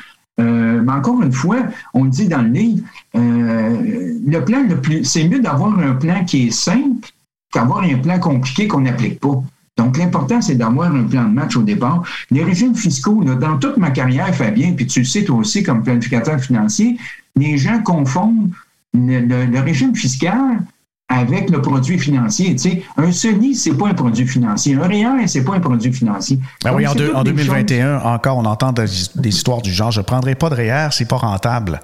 Euh, 0.41 0.83
mais 0.85 0.93
encore 0.93 1.23
une 1.23 1.33
fois, 1.33 1.59
on 1.95 2.05
le 2.05 2.11
dit 2.11 2.29
dans 2.29 2.43
le 2.43 2.49
livre, 2.49 2.85
euh, 3.17 4.15
le 4.25 4.45
plan 4.45 4.63
le 4.69 4.81
plus, 4.81 5.05
c'est 5.05 5.27
mieux 5.27 5.41
d'avoir 5.41 5.79
un 5.79 5.95
plan 5.95 6.25
qui 6.25 6.49
est 6.49 6.51
simple 6.51 7.09
qu'avoir 7.53 7.83
un 7.83 7.97
plan 7.99 8.19
compliqué 8.19 8.69
qu'on 8.69 8.83
n'applique 8.83 9.21
pas. 9.21 9.43
Donc, 9.77 9.97
l'important, 9.97 10.41
c'est 10.41 10.57
d'avoir 10.57 10.93
un 10.95 11.05
plan 11.05 11.25
de 11.25 11.35
match 11.35 11.57
au 11.57 11.63
départ. 11.63 12.03
Les 12.31 12.43
régimes 12.43 12.75
fiscaux, 12.75 13.25
dans 13.25 13.57
toute 13.59 13.77
ma 13.77 13.91
carrière, 13.91 14.35
Fabien, 14.35 14.73
puis 14.73 14.87
tu 14.87 15.01
le 15.01 15.05
sais 15.05 15.25
toi 15.25 15.37
aussi 15.37 15.63
comme 15.63 15.83
planificateur 15.83 16.41
financier, 16.41 16.99
les 17.37 17.57
gens 17.57 17.81
confondent 17.83 18.51
le, 18.93 19.61
régime 19.61 19.95
fiscal 19.95 20.61
avec 21.09 21.51
le 21.51 21.63
produit 21.63 21.99
financier. 21.99 22.55
Tu 22.55 22.71
sais, 22.71 22.83
un 22.97 23.11
CELI, 23.11 23.55
c'est 23.55 23.73
pas 23.73 23.89
un 23.89 23.95
produit 23.95 24.27
financier. 24.27 24.75
Un 24.75 24.87
REER, 24.87 25.27
c'est 25.27 25.43
pas 25.43 25.55
un 25.55 25.61
produit 25.61 25.93
financier. 25.93 26.39
Ben 26.63 26.75
oui, 26.75 26.87
en, 26.87 26.93
en 26.93 27.25
2021, 27.25 28.01
encore, 28.01 28.37
on 28.37 28.45
entend 28.45 28.73
des, 28.73 29.29
histoires 29.29 29.63
du 29.63 29.73
genre, 29.73 29.91
je 29.91 30.03
prendrai 30.03 30.35
pas 30.35 30.51
de 30.51 30.57
REER, 30.57 30.89
c'est 30.93 31.09
pas 31.09 31.17
rentable. 31.17 31.81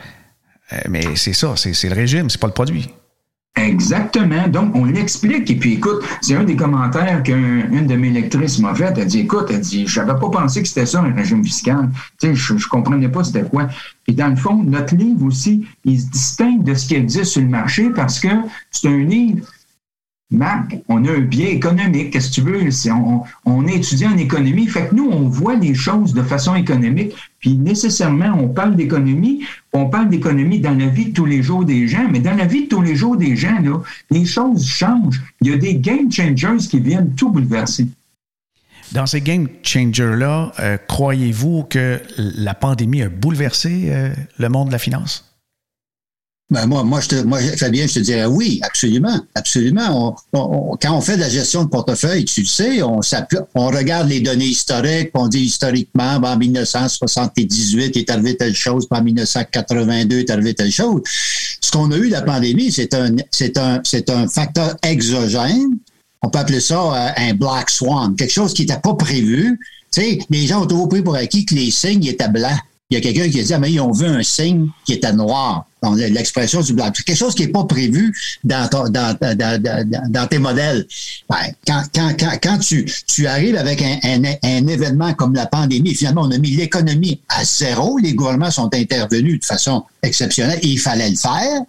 Euh, 0.72 0.76
mais 0.88 1.16
c'est 1.16 1.32
ça, 1.32 1.54
c'est 1.56 1.88
le 1.88 1.94
régime, 1.94 2.28
c'est 2.28 2.40
pas 2.40 2.46
le 2.46 2.52
produit. 2.52 2.90
Exactement. 3.56 4.48
Donc, 4.48 4.74
on 4.74 4.84
l'explique. 4.84 5.48
Et 5.48 5.54
puis, 5.54 5.74
écoute, 5.74 6.02
c'est 6.20 6.34
un 6.34 6.42
des 6.42 6.56
commentaires 6.56 7.22
qu'une 7.22 7.86
de 7.86 7.94
mes 7.94 8.10
lectrices 8.10 8.58
m'a 8.58 8.74
fait. 8.74 8.92
Elle 8.96 9.06
dit, 9.06 9.20
écoute, 9.20 9.46
elle 9.50 9.60
dit, 9.60 9.86
je 9.86 10.00
n'avais 10.00 10.18
pas 10.18 10.28
pensé 10.28 10.62
que 10.62 10.68
c'était 10.68 10.86
ça, 10.86 11.00
un 11.00 11.14
régime 11.14 11.44
fiscal. 11.44 11.88
Tu 12.20 12.28
sais, 12.28 12.34
je 12.34 12.54
ne 12.54 12.58
comprenais 12.68 13.08
pas 13.08 13.22
c'était 13.22 13.44
quoi. 13.44 13.68
Et 14.08 14.12
dans 14.12 14.28
le 14.28 14.36
fond, 14.36 14.62
notre 14.64 14.96
livre 14.96 15.24
aussi, 15.24 15.66
il 15.84 16.00
se 16.00 16.10
distingue 16.10 16.64
de 16.64 16.74
ce 16.74 16.88
qui 16.88 16.96
existe 16.96 17.32
sur 17.32 17.42
le 17.42 17.48
marché 17.48 17.90
parce 17.90 18.18
que 18.18 18.28
c'est 18.72 18.88
un 18.88 18.98
livre 18.98 19.46
Marc, 20.30 20.76
on 20.88 21.04
a 21.04 21.12
un 21.12 21.20
biais 21.20 21.52
économique, 21.52 22.10
qu'est-ce 22.12 22.30
que 22.30 22.34
tu 22.34 22.40
veux? 22.40 22.60
On, 22.90 23.22
on 23.44 23.66
est 23.66 23.76
étudiant 23.76 24.10
en 24.12 24.16
économie, 24.16 24.66
fait 24.66 24.88
que 24.88 24.94
nous, 24.94 25.08
on 25.10 25.28
voit 25.28 25.54
les 25.54 25.74
choses 25.74 26.12
de 26.12 26.22
façon 26.22 26.54
économique, 26.54 27.14
puis 27.38 27.56
nécessairement, 27.56 28.36
on 28.38 28.48
parle 28.48 28.74
d'économie, 28.74 29.44
on 29.74 29.86
parle 29.86 30.08
d'économie 30.08 30.60
dans 30.60 30.78
la 30.78 30.86
vie 30.86 31.06
de 31.06 31.12
tous 31.12 31.26
les 31.26 31.42
jours 31.42 31.64
des 31.64 31.88
gens, 31.88 32.08
mais 32.10 32.20
dans 32.20 32.36
la 32.36 32.46
vie 32.46 32.64
de 32.64 32.68
tous 32.68 32.80
les 32.80 32.94
jours 32.94 33.16
des 33.16 33.36
gens, 33.36 33.58
les 34.10 34.24
choses 34.24 34.66
changent. 34.66 35.20
Il 35.40 35.48
y 35.48 35.52
a 35.52 35.56
des 35.56 35.74
game 35.74 36.10
changers 36.10 36.58
qui 36.70 36.78
viennent 36.78 37.14
tout 37.16 37.30
bouleverser. 37.30 37.88
Dans 38.92 39.06
ces 39.06 39.20
game 39.20 39.48
changers-là, 39.62 40.52
euh, 40.60 40.76
croyez-vous 40.88 41.64
que 41.64 42.00
la 42.16 42.54
pandémie 42.54 43.02
a 43.02 43.08
bouleversé 43.08 43.86
euh, 43.88 44.14
le 44.38 44.48
monde 44.48 44.68
de 44.68 44.72
la 44.72 44.78
finance? 44.78 45.33
Ben 46.54 46.66
moi, 46.66 46.84
moi, 46.84 47.00
je 47.00 47.08
te, 47.08 47.14
moi, 47.16 47.40
Fabien, 47.56 47.84
je 47.88 47.94
te 47.94 47.98
dirais 47.98 48.26
oui, 48.26 48.60
absolument, 48.62 49.20
absolument. 49.34 50.14
quand 50.32 50.78
on 50.92 51.00
fait 51.00 51.16
de 51.16 51.22
la 51.22 51.28
gestion 51.28 51.64
de 51.64 51.68
portefeuille, 51.68 52.24
tu 52.24 52.42
le 52.42 52.46
sais, 52.46 52.80
on, 52.80 53.00
on 53.56 53.66
regarde 53.66 54.08
les 54.08 54.20
données 54.20 54.46
historiques, 54.46 55.10
on 55.14 55.26
dit 55.26 55.40
historiquement, 55.40 56.20
ben, 56.20 56.34
en 56.34 56.36
1978, 56.36 57.96
il 57.96 57.98
est 57.98 58.10
arrivé 58.10 58.36
telle 58.36 58.54
chose, 58.54 58.86
puis 58.88 59.00
en 59.00 59.02
1982, 59.02 60.16
il 60.16 60.20
est 60.20 60.30
arrivé 60.30 60.54
telle 60.54 60.70
chose. 60.70 61.02
Ce 61.60 61.72
qu'on 61.72 61.90
a 61.90 61.96
eu 61.96 62.08
la 62.08 62.22
pandémie, 62.22 62.70
c'est 62.70 62.94
un, 62.94 63.16
c'est 63.32 63.58
un, 63.58 63.80
c'est 63.82 64.08
un 64.08 64.28
facteur 64.28 64.76
exogène. 64.84 65.78
On 66.22 66.30
peut 66.30 66.38
appeler 66.38 66.60
ça 66.60 66.76
euh, 66.76 67.10
un 67.16 67.34
black 67.34 67.68
swan, 67.68 68.14
quelque 68.14 68.32
chose 68.32 68.54
qui 68.54 68.62
n'était 68.62 68.80
pas 68.80 68.94
prévu. 68.94 69.58
Tu 69.90 70.02
sais, 70.02 70.18
les 70.30 70.46
gens 70.46 70.62
ont 70.62 70.66
toujours 70.66 70.88
pris 70.88 71.02
pour 71.02 71.16
acquis 71.16 71.44
que 71.44 71.56
les 71.56 71.72
signes 71.72 72.04
étaient 72.04 72.28
blancs. 72.28 72.60
Il 72.94 72.98
y 72.98 73.08
a 73.08 73.12
quelqu'un 73.12 73.28
qui 73.28 73.40
a 73.40 73.42
dit, 73.42 73.52
ah, 73.52 73.58
mais 73.58 73.72
ils 73.72 73.80
ont 73.80 73.90
vu 73.90 74.06
un 74.06 74.22
signe 74.22 74.68
qui 74.84 74.92
était 74.92 75.12
noir 75.12 75.66
l'expression 75.92 76.60
du 76.60 76.72
blanc. 76.72 76.90
Quelque 76.92 77.16
chose 77.16 77.34
qui 77.34 77.42
n'est 77.42 77.52
pas 77.52 77.64
prévu 77.64 78.14
dans, 78.44 78.68
dans, 78.70 78.88
dans, 78.88 79.16
dans, 80.08 80.26
tes 80.28 80.38
modèles. 80.38 80.86
Quand, 81.66 81.82
quand, 81.92 82.14
quand, 82.18 82.38
quand 82.42 82.58
tu, 82.58 82.86
tu 83.06 83.26
arrives 83.26 83.56
avec 83.56 83.82
un, 83.82 83.98
un, 84.42 84.66
événement 84.66 85.12
comme 85.14 85.34
la 85.34 85.46
pandémie, 85.46 85.94
finalement, 85.94 86.22
on 86.22 86.30
a 86.30 86.38
mis 86.38 86.50
l'économie 86.50 87.20
à 87.28 87.44
zéro, 87.44 87.98
les 87.98 88.14
gouvernements 88.14 88.50
sont 88.50 88.72
intervenus 88.72 89.40
de 89.40 89.44
façon 89.44 89.84
exceptionnelle 90.02 90.60
et 90.62 90.68
il 90.68 90.78
fallait 90.78 91.10
le 91.10 91.16
faire. 91.16 91.62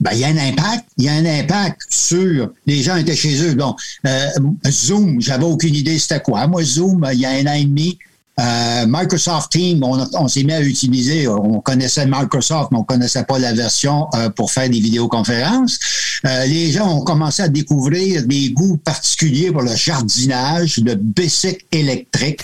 Ben, 0.00 0.10
il 0.14 0.18
y 0.18 0.24
a 0.24 0.28
un 0.28 0.38
impact, 0.38 0.86
il 0.98 1.04
y 1.04 1.08
a 1.08 1.12
un 1.12 1.26
impact 1.26 1.82
sur 1.88 2.50
les 2.66 2.82
gens 2.82 2.96
étaient 2.96 3.14
chez 3.14 3.40
eux. 3.44 3.54
Bon, 3.54 3.76
euh, 4.06 4.28
Zoom, 4.68 5.20
j'avais 5.20 5.44
aucune 5.44 5.76
idée 5.76 5.98
c'était 5.98 6.20
quoi. 6.20 6.48
Moi, 6.48 6.64
Zoom, 6.64 7.06
il 7.12 7.20
y 7.20 7.26
a 7.26 7.30
un 7.30 7.46
an 7.46 7.52
et 7.52 7.64
demi, 7.64 7.98
euh, 8.42 8.86
Microsoft 8.88 9.52
Teams, 9.52 9.80
on, 9.84 10.28
s'est 10.28 10.42
mis 10.42 10.52
à 10.52 10.60
utiliser, 10.60 11.28
on 11.28 11.60
connaissait 11.60 12.06
Microsoft, 12.06 12.70
mais 12.72 12.78
on 12.78 12.82
connaissait 12.82 13.22
pas 13.24 13.38
la 13.38 13.52
version 13.52 14.08
euh, 14.14 14.30
pour 14.30 14.50
faire 14.50 14.68
des 14.68 14.80
vidéoconférences. 14.80 15.78
Euh, 16.26 16.44
les 16.46 16.72
gens 16.72 16.98
ont 16.98 17.04
commencé 17.04 17.42
à 17.42 17.48
découvrir 17.48 18.26
des 18.26 18.50
goûts 18.50 18.78
particuliers 18.78 19.52
pour 19.52 19.62
le 19.62 19.74
jardinage, 19.74 20.78
le 20.84 20.94
bicycle 20.94 21.64
électrique. 21.70 22.40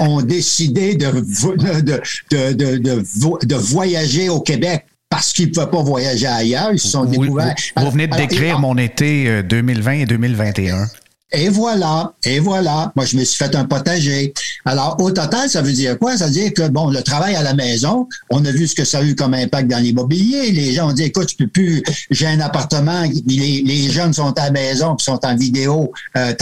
ont 0.00 0.22
décidé 0.22 0.96
de, 0.96 1.10
de, 1.10 2.52
de, 2.52 3.46
de, 3.46 3.54
voyager 3.54 4.28
au 4.28 4.40
Québec 4.40 4.84
parce 5.08 5.32
qu'ils 5.32 5.48
ne 5.48 5.54
pouvaient 5.54 5.70
pas 5.70 5.82
voyager 5.82 6.26
ailleurs. 6.26 6.72
Ils 6.72 6.78
se 6.78 6.88
sont 6.88 7.04
découverts. 7.04 7.54
Vous, 7.76 7.90
venez 7.90 8.06
de 8.06 8.16
décrire 8.16 8.58
mon 8.58 8.76
été 8.76 9.42
2020 9.42 9.92
et 9.92 10.06
2021. 10.06 10.88
Et 11.34 11.48
voilà, 11.48 12.12
et 12.24 12.40
voilà. 12.40 12.92
Moi, 12.94 13.06
je 13.06 13.16
me 13.16 13.24
suis 13.24 13.38
fait 13.38 13.54
un 13.56 13.64
potager. 13.64 14.34
Alors, 14.66 14.96
au 15.00 15.10
total, 15.10 15.48
ça 15.48 15.62
veut 15.62 15.72
dire 15.72 15.98
quoi? 15.98 16.16
Ça 16.18 16.26
veut 16.26 16.32
dire 16.32 16.52
que, 16.52 16.68
bon, 16.68 16.90
le 16.90 17.02
travail 17.02 17.34
à 17.34 17.42
la 17.42 17.54
maison, 17.54 18.06
on 18.28 18.44
a 18.44 18.50
vu 18.50 18.66
ce 18.68 18.74
que 18.74 18.84
ça 18.84 18.98
a 18.98 19.02
eu 19.02 19.14
comme 19.14 19.32
impact 19.32 19.68
dans 19.68 19.78
l'immobilier. 19.78 20.50
Les 20.52 20.74
gens 20.74 20.90
ont 20.90 20.92
dit, 20.92 21.04
écoute, 21.04 21.28
tu 21.28 21.36
peux 21.36 21.46
plus, 21.46 21.82
j'ai 22.10 22.26
un 22.26 22.40
appartement, 22.40 23.04
les, 23.26 23.90
jeunes 23.90 24.12
sont 24.12 24.32
à 24.38 24.44
la 24.44 24.50
maison, 24.50 24.94
puis 24.94 25.04
sont 25.04 25.24
en 25.24 25.34
vidéo. 25.34 25.92
Euh, 26.16 26.34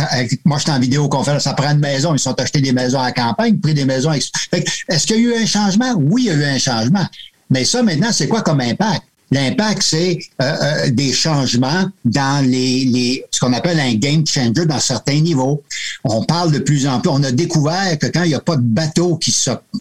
moi, 0.44 0.58
je 0.58 0.64
suis 0.64 0.72
en 0.72 0.80
vidéoconférence, 0.80 1.44
ça 1.44 1.54
prend 1.54 1.70
une 1.70 1.78
maison, 1.78 2.14
ils 2.14 2.18
sont 2.18 2.38
achetés 2.40 2.60
des 2.60 2.72
maisons 2.72 3.00
à 3.00 3.12
campagne, 3.12 3.58
pris 3.58 3.74
des 3.74 3.84
maisons. 3.84 4.12
Est-ce 4.12 5.06
qu'il 5.06 5.16
y 5.16 5.18
a 5.18 5.22
eu 5.22 5.42
un 5.42 5.46
changement? 5.46 5.94
Oui, 5.96 6.22
il 6.24 6.26
y 6.26 6.30
a 6.30 6.34
eu 6.34 6.44
un 6.44 6.58
changement. 6.58 7.06
Mais 7.48 7.64
ça, 7.64 7.82
maintenant, 7.82 8.10
c'est 8.12 8.28
quoi 8.28 8.42
comme 8.42 8.60
impact? 8.60 9.02
L'impact, 9.32 9.82
c'est 9.82 10.18
euh, 10.42 10.56
euh, 10.62 10.90
des 10.90 11.12
changements 11.12 11.88
dans 12.04 12.44
les, 12.44 12.84
les 12.84 13.24
ce 13.30 13.38
qu'on 13.38 13.52
appelle 13.52 13.78
un 13.78 13.94
game 13.94 14.26
changer 14.26 14.66
dans 14.66 14.80
certains 14.80 15.20
niveaux. 15.20 15.62
On 16.02 16.24
parle 16.24 16.50
de 16.50 16.58
plus 16.58 16.86
en 16.88 17.00
plus. 17.00 17.10
On 17.10 17.22
a 17.22 17.30
découvert 17.30 17.96
que 17.98 18.06
quand 18.06 18.24
il 18.24 18.30
n'y 18.30 18.34
a 18.34 18.40
pas 18.40 18.56
de 18.56 18.62
bateau 18.62 19.16
qui, 19.18 19.32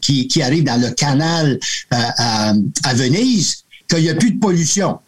qui, 0.01 0.27
qui 0.27 0.41
arrive 0.43 0.65
dans 0.65 0.79
le 0.79 0.91
canal 0.91 1.59
euh, 1.93 1.97
à, 2.17 2.93
Venise, 2.93 3.63
qu'il 3.89 4.03
n'y 4.03 4.09
a 4.09 4.15
plus 4.15 4.31
de 4.31 4.39
pollution, 4.39 4.99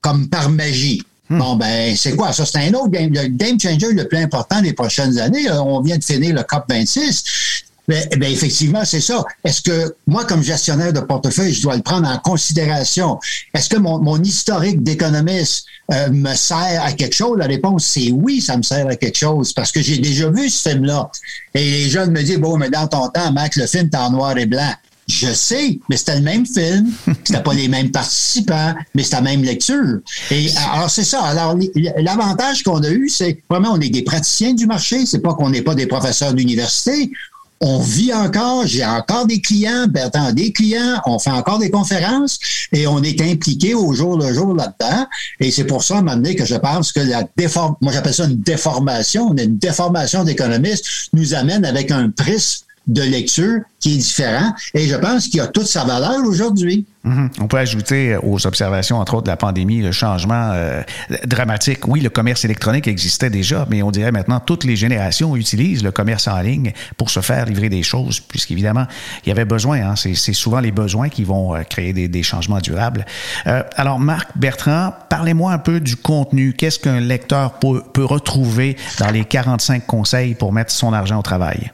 comme 0.00 0.28
par 0.28 0.50
magie. 0.50 1.02
Hmm. 1.28 1.38
Bon, 1.38 1.54
ben, 1.54 1.94
c'est 1.96 2.16
quoi? 2.16 2.32
Ça, 2.32 2.44
c'est 2.44 2.58
un 2.58 2.74
autre 2.74 2.88
game, 2.88 3.12
le 3.12 3.28
game 3.28 3.60
changer 3.60 3.92
le 3.92 4.08
plus 4.08 4.18
important 4.18 4.60
des 4.60 4.72
prochaines 4.72 5.16
années. 5.18 5.48
On 5.48 5.80
vient 5.80 5.96
de 5.96 6.02
finir 6.02 6.34
le 6.34 6.40
COP26. 6.40 7.62
Mais, 7.90 8.08
eh 8.12 8.32
effectivement, 8.32 8.84
c'est 8.84 9.00
ça. 9.00 9.24
Est-ce 9.42 9.62
que 9.62 9.96
moi, 10.06 10.24
comme 10.24 10.44
gestionnaire 10.44 10.92
de 10.92 11.00
portefeuille, 11.00 11.52
je 11.52 11.60
dois 11.60 11.74
le 11.74 11.82
prendre 11.82 12.08
en 12.08 12.18
considération? 12.18 13.18
Est-ce 13.52 13.68
que 13.68 13.78
mon, 13.78 13.98
mon 13.98 14.22
historique 14.22 14.84
d'économiste 14.84 15.64
euh, 15.90 16.08
me 16.10 16.32
sert 16.36 16.84
à 16.84 16.92
quelque 16.92 17.16
chose? 17.16 17.36
La 17.36 17.46
réponse, 17.46 17.84
c'est 17.84 18.12
oui, 18.12 18.40
ça 18.40 18.56
me 18.56 18.62
sert 18.62 18.86
à 18.86 18.94
quelque 18.94 19.18
chose 19.18 19.52
parce 19.52 19.72
que 19.72 19.82
j'ai 19.82 19.98
déjà 19.98 20.30
vu 20.30 20.48
ce 20.48 20.68
film-là. 20.68 21.10
Et 21.52 21.64
les 21.64 21.90
jeunes 21.90 22.12
me 22.12 22.22
disent, 22.22 22.38
bon, 22.38 22.58
mais 22.58 22.70
dans 22.70 22.86
ton 22.86 23.08
temps, 23.08 23.32
Mac, 23.32 23.56
le 23.56 23.66
film, 23.66 23.90
t'es 23.90 23.98
en 23.98 24.12
noir 24.12 24.38
et 24.38 24.46
blanc. 24.46 24.72
Je 25.08 25.32
sais, 25.32 25.80
mais 25.88 25.96
c'était 25.96 26.14
le 26.14 26.22
même 26.22 26.46
film, 26.46 26.92
c'était 27.24 27.42
pas 27.42 27.54
les 27.54 27.66
mêmes 27.66 27.90
participants, 27.90 28.74
mais 28.94 29.02
c'était 29.02 29.16
la 29.16 29.22
même 29.22 29.42
lecture. 29.42 29.98
Et 30.30 30.48
alors 30.72 30.88
c'est 30.88 31.02
ça. 31.02 31.22
Alors 31.22 31.56
l'avantage 31.96 32.62
qu'on 32.62 32.80
a 32.84 32.90
eu, 32.90 33.08
c'est 33.08 33.42
vraiment 33.50 33.72
on 33.72 33.80
est 33.80 33.88
des 33.88 34.02
praticiens 34.02 34.54
du 34.54 34.66
marché, 34.66 35.06
c'est 35.06 35.18
pas 35.18 35.34
qu'on 35.34 35.50
n'est 35.50 35.62
pas 35.62 35.74
des 35.74 35.86
professeurs 35.86 36.32
d'université, 36.32 37.10
on 37.60 37.78
vit 37.78 38.12
encore, 38.12 38.66
j'ai 38.66 38.84
encore 38.84 39.26
des 39.26 39.40
clients, 39.40 39.86
Bertrand 39.86 40.32
des 40.32 40.52
clients, 40.52 41.00
on 41.04 41.18
fait 41.18 41.30
encore 41.30 41.58
des 41.58 41.70
conférences 41.70 42.38
et 42.72 42.86
on 42.86 43.02
est 43.02 43.20
impliqué 43.20 43.74
au 43.74 43.92
jour 43.92 44.18
le 44.18 44.32
jour 44.32 44.54
là-dedans. 44.54 45.06
Et 45.40 45.50
c'est 45.50 45.64
pour 45.64 45.84
ça, 45.84 45.98
à 45.98 46.16
que 46.34 46.44
je 46.46 46.56
pense 46.56 46.92
que 46.92 47.00
la 47.00 47.24
déform 47.36 47.76
moi 47.80 47.92
j'appelle 47.92 48.14
ça 48.14 48.24
une 48.24 48.40
déformation, 48.40 49.34
une 49.34 49.58
déformation 49.58 50.24
d'économiste 50.24 50.86
nous 51.12 51.34
amène 51.34 51.64
avec 51.64 51.90
un 51.90 52.10
prisme 52.10 52.64
de 52.90 53.02
lecture 53.02 53.60
qui 53.78 53.94
est 53.94 53.96
différent. 53.96 54.52
Et 54.74 54.86
je 54.86 54.96
pense 54.96 55.28
qu'il 55.28 55.40
a 55.40 55.46
toute 55.46 55.66
sa 55.66 55.84
valeur 55.84 56.22
aujourd'hui. 56.26 56.86
Mhm. 57.04 57.30
On 57.40 57.46
peut 57.46 57.56
ajouter 57.56 58.18
aux 58.22 58.46
observations, 58.46 58.98
entre 58.98 59.14
autres, 59.14 59.24
de 59.24 59.30
la 59.30 59.36
pandémie, 59.36 59.80
le 59.80 59.92
changement 59.92 60.50
euh, 60.52 60.82
dramatique. 61.24 61.88
Oui, 61.88 62.00
le 62.00 62.10
commerce 62.10 62.44
électronique 62.44 62.88
existait 62.88 63.30
déjà, 63.30 63.66
mais 63.70 63.82
on 63.82 63.90
dirait 63.90 64.12
maintenant 64.12 64.38
toutes 64.38 64.64
les 64.64 64.76
générations 64.76 65.34
utilisent 65.34 65.82
le 65.82 65.92
commerce 65.92 66.28
en 66.28 66.38
ligne 66.40 66.72
pour 66.98 67.08
se 67.08 67.20
faire 67.20 67.46
livrer 67.46 67.70
des 67.70 67.82
choses, 67.82 68.20
puisqu'évidemment, 68.20 68.86
il 69.24 69.28
y 69.28 69.32
avait 69.32 69.46
besoin. 69.46 69.80
Hein, 69.80 69.94
c'est 69.96 70.14
souvent 70.34 70.60
les 70.60 70.72
besoins 70.72 71.08
qui 71.08 71.24
vont 71.24 71.54
euh, 71.54 71.62
créer 71.62 71.92
des, 71.92 72.22
changements 72.22 72.58
durables. 72.58 73.06
Euh, 73.46 73.62
alors, 73.76 73.98
Marc 73.98 74.36
Bertrand, 74.36 74.92
parlez-moi 75.08 75.52
un 75.52 75.58
peu 75.58 75.80
du 75.80 75.96
contenu. 75.96 76.52
Qu'est-ce 76.52 76.78
qu'un 76.78 77.00
lecteur 77.00 77.54
peut, 77.54 77.82
peut 77.94 78.04
retrouver 78.04 78.76
dans 78.98 79.10
les 79.10 79.24
45 79.24 79.86
conseils 79.86 80.34
pour 80.34 80.52
mettre 80.52 80.70
son 80.70 80.92
argent 80.92 81.18
au 81.18 81.22
travail? 81.22 81.70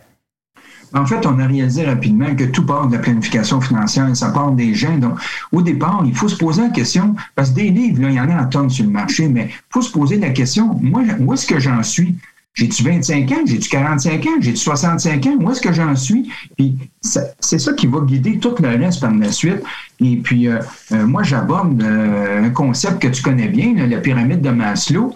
En 0.97 1.05
fait, 1.05 1.27
on 1.27 1.39
a 1.39 1.47
réalisé 1.47 1.85
rapidement 1.85 2.35
que 2.35 2.45
tout 2.45 2.65
part 2.65 2.89
de 2.89 2.97
la 2.97 3.03
planification 3.03 3.61
financière, 3.61 4.17
ça 4.17 4.31
part 4.31 4.53
des 4.53 4.75
gens. 4.75 4.97
Donc, 4.97 5.19
au 5.53 5.61
départ, 5.61 6.03
il 6.07 6.15
faut 6.15 6.29
se 6.29 6.37
poser 6.37 6.63
la 6.63 6.71
question, 6.71 7.15
parce 7.35 7.51
que 7.51 7.57
des 7.57 7.69
livres, 7.69 8.09
il 8.09 8.15
y 8.15 8.21
en 8.21 8.31
a 8.31 8.43
en 8.43 8.47
tonnes 8.47 8.71
sur 8.71 8.85
le 8.85 8.91
marché, 8.91 9.29
mais 9.29 9.49
il 9.51 9.73
faut 9.73 9.83
se 9.83 9.93
poser 9.93 10.17
la 10.17 10.31
question, 10.31 10.79
moi, 10.81 11.03
où 11.21 11.35
est-ce 11.35 11.47
que 11.47 11.61
j'en 11.61 11.83
suis? 11.83 12.17
J'ai-tu 12.55 12.83
25 12.85 13.31
ans? 13.33 13.45
J'ai-tu 13.45 13.69
45 13.69 14.27
ans? 14.27 14.31
J'ai-tu 14.41 14.57
65 14.57 15.27
ans? 15.27 15.37
Où 15.41 15.51
est-ce 15.51 15.61
que 15.61 15.75
j'en 15.75 15.95
suis? 15.95 16.33
Puis 16.57 16.79
c'est 17.03 17.59
ça 17.59 17.73
qui 17.75 17.87
va 17.87 18.01
guider 18.01 18.39
tout 18.39 18.55
le 18.59 18.69
reste 18.69 19.03
par 19.03 19.13
la 19.13 19.31
suite. 19.31 19.63
Et 20.01 20.17
puis, 20.17 20.49
euh, 20.49 20.61
euh, 20.93 21.07
moi, 21.07 21.23
j'aborde 21.23 21.83
euh, 21.83 22.47
un 22.47 22.51
concept 22.51 23.03
que 23.03 23.09
tu 23.09 23.23
connais 23.23 23.49
bien, 23.49 23.75
la 23.87 23.99
pyramide 23.99 24.41
de 24.41 24.49
Maslow, 24.49 25.15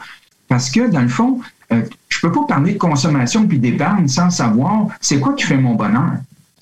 parce 0.49 0.69
que, 0.69 0.91
dans 0.91 1.01
le 1.01 1.09
fond, 1.09 1.41
je 1.71 2.21
peux 2.21 2.33
pas 2.33 2.45
parler 2.47 2.75
de 2.75 2.79
consommation 2.79 3.47
puis 3.47 3.59
d'épargne 3.59 4.09
sans 4.09 4.31
savoir 4.31 4.89
c'est 5.01 5.21
quoi 5.21 5.35
qui 5.35 5.45
fait 5.45 5.57
mon 5.57 5.75
bonheur. 5.75 6.13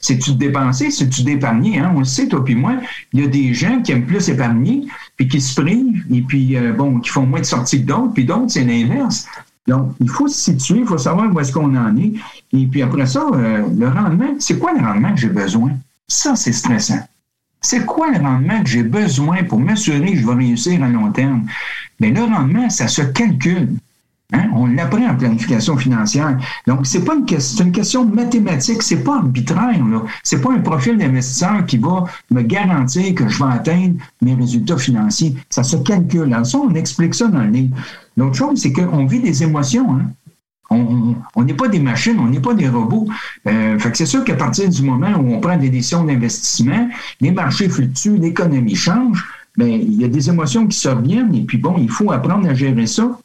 C'est-tu 0.01 0.33
dépenser, 0.35 0.91
c'est-tu 0.91 1.23
d'épargner? 1.23 1.81
Hein? 1.81 1.93
On 1.95 2.01
le 2.01 2.05
sait, 2.05 2.29
toi 2.29 2.45
puis 2.45 2.55
moi, 2.55 2.75
il 3.13 3.21
y 3.21 3.25
a 3.25 3.27
des 3.27 3.53
gens 3.53 3.83
qui 3.83 3.91
aiment 3.91 4.07
plus 4.07 4.29
épargner, 4.29 4.87
puis 5.17 5.27
qui 5.27 5.41
se 5.41 5.61
privent, 5.61 6.05
et 6.09 6.23
puis, 6.23 6.57
bon, 6.77 7.01
qui 7.01 7.11
font 7.11 7.27
moins 7.27 7.41
de 7.41 7.45
sorties 7.45 7.83
que 7.83 7.89
d'autres, 7.89 8.13
puis 8.13 8.25
d'autres, 8.25 8.49
c'est 8.49 8.63
l'inverse. 8.63 9.27
Donc, 9.69 9.93
il 10.01 10.09
faut 10.09 10.27
se 10.29 10.55
situer, 10.55 10.81
il 10.81 10.87
faut 10.87 10.99
savoir 10.99 11.33
où 11.33 11.39
est-ce 11.39 11.53
qu'on 11.53 11.77
en 11.77 11.95
est. 11.99 12.15
Et 12.55 12.67
puis 12.67 12.83
après 12.83 13.07
ça, 13.07 13.27
euh, 13.35 13.63
le 13.79 13.89
rendement, 13.89 14.35
c'est 14.39 14.59
quoi 14.59 14.73
le 14.73 14.81
rendement 14.81 15.13
que 15.15 15.21
j'ai 15.21 15.29
besoin? 15.29 15.73
Ça, 16.09 16.35
c'est 16.37 16.53
stressant. 16.53 17.01
C'est 17.61 17.85
quoi 17.85 18.11
le 18.11 18.19
rendement 18.19 18.63
que 18.63 18.69
j'ai 18.69 18.83
besoin 18.83 19.45
pour 19.45 19.61
m'assurer 19.61 20.13
que 20.13 20.19
je 20.19 20.27
vais 20.27 20.35
réussir 20.35 20.83
à 20.83 20.89
long 20.89 21.13
terme? 21.13 21.47
Mais 22.01 22.11
le 22.11 22.23
rendement, 22.23 22.71
ça 22.71 22.89
se 22.89 23.03
calcule. 23.03 23.75
Hein? 24.35 24.51
On 24.55 24.67
l'apprend 24.67 25.07
en 25.09 25.15
planification 25.15 25.77
financière. 25.79 26.37
Donc, 26.67 26.81
c'est 26.87 27.03
pas 27.03 27.15
une 27.15 27.25
question, 27.25 27.65
une 27.65 27.73
question 27.73 28.05
mathématique, 28.05 28.83
c'est 28.83 29.03
pas 29.03 29.17
arbitraire. 29.17 29.85
Là. 29.87 30.03
C'est 30.23 30.43
pas 30.43 30.53
un 30.53 30.61
profil 30.61 30.99
d'investisseur 30.99 31.65
qui 31.65 31.79
va 31.79 32.05
me 32.31 32.43
garantir 32.43 33.15
que 33.15 33.27
je 33.27 33.43
vais 33.43 33.51
atteindre 33.51 33.95
mes 34.21 34.35
résultats 34.35 34.77
financiers. 34.77 35.35
Ça 35.49 35.63
se 35.63 35.77
calcule. 35.79 36.35
En 36.35 36.45
ça, 36.45 36.59
on 36.59 36.75
explique 36.75 37.15
ça 37.15 37.29
dans 37.29 37.43
le 37.43 37.51
livre. 37.51 37.77
L'autre 38.19 38.37
chose, 38.37 38.61
c'est 38.61 38.73
qu'on 38.73 39.07
vit 39.07 39.21
des 39.21 39.43
émotions. 39.43 39.95
Hein. 39.95 40.11
On 40.71 41.45
n'est 41.45 41.55
pas 41.55 41.69
des 41.69 41.79
machines, 41.79 42.19
on 42.19 42.27
n'est 42.27 42.41
pas 42.41 42.53
des 42.53 42.69
robots. 42.69 43.09
Euh, 43.47 43.79
fait 43.79 43.91
que 43.91 43.97
c'est 43.97 44.05
sûr 44.05 44.23
qu'à 44.25 44.35
partir 44.35 44.69
du 44.69 44.83
moment 44.83 45.13
où 45.19 45.33
on 45.33 45.41
prend 45.41 45.57
des 45.57 45.71
décisions 45.71 46.05
d'investissement, 46.05 46.89
les 47.23 47.31
marchés 47.31 47.71
fluctuent, 47.71 48.19
l'économie 48.19 48.75
change, 48.75 49.25
bien, 49.57 49.69
il 49.69 49.95
y 49.95 50.05
a 50.05 50.09
des 50.09 50.29
émotions 50.29 50.67
qui 50.67 50.79
se 50.79 50.91
reviennent 50.91 51.35
et 51.35 51.41
puis 51.41 51.57
bon, 51.57 51.77
il 51.79 51.89
faut 51.89 52.13
apprendre 52.13 52.47
à 52.47 52.53
gérer 52.53 52.87
ça. 52.87 53.19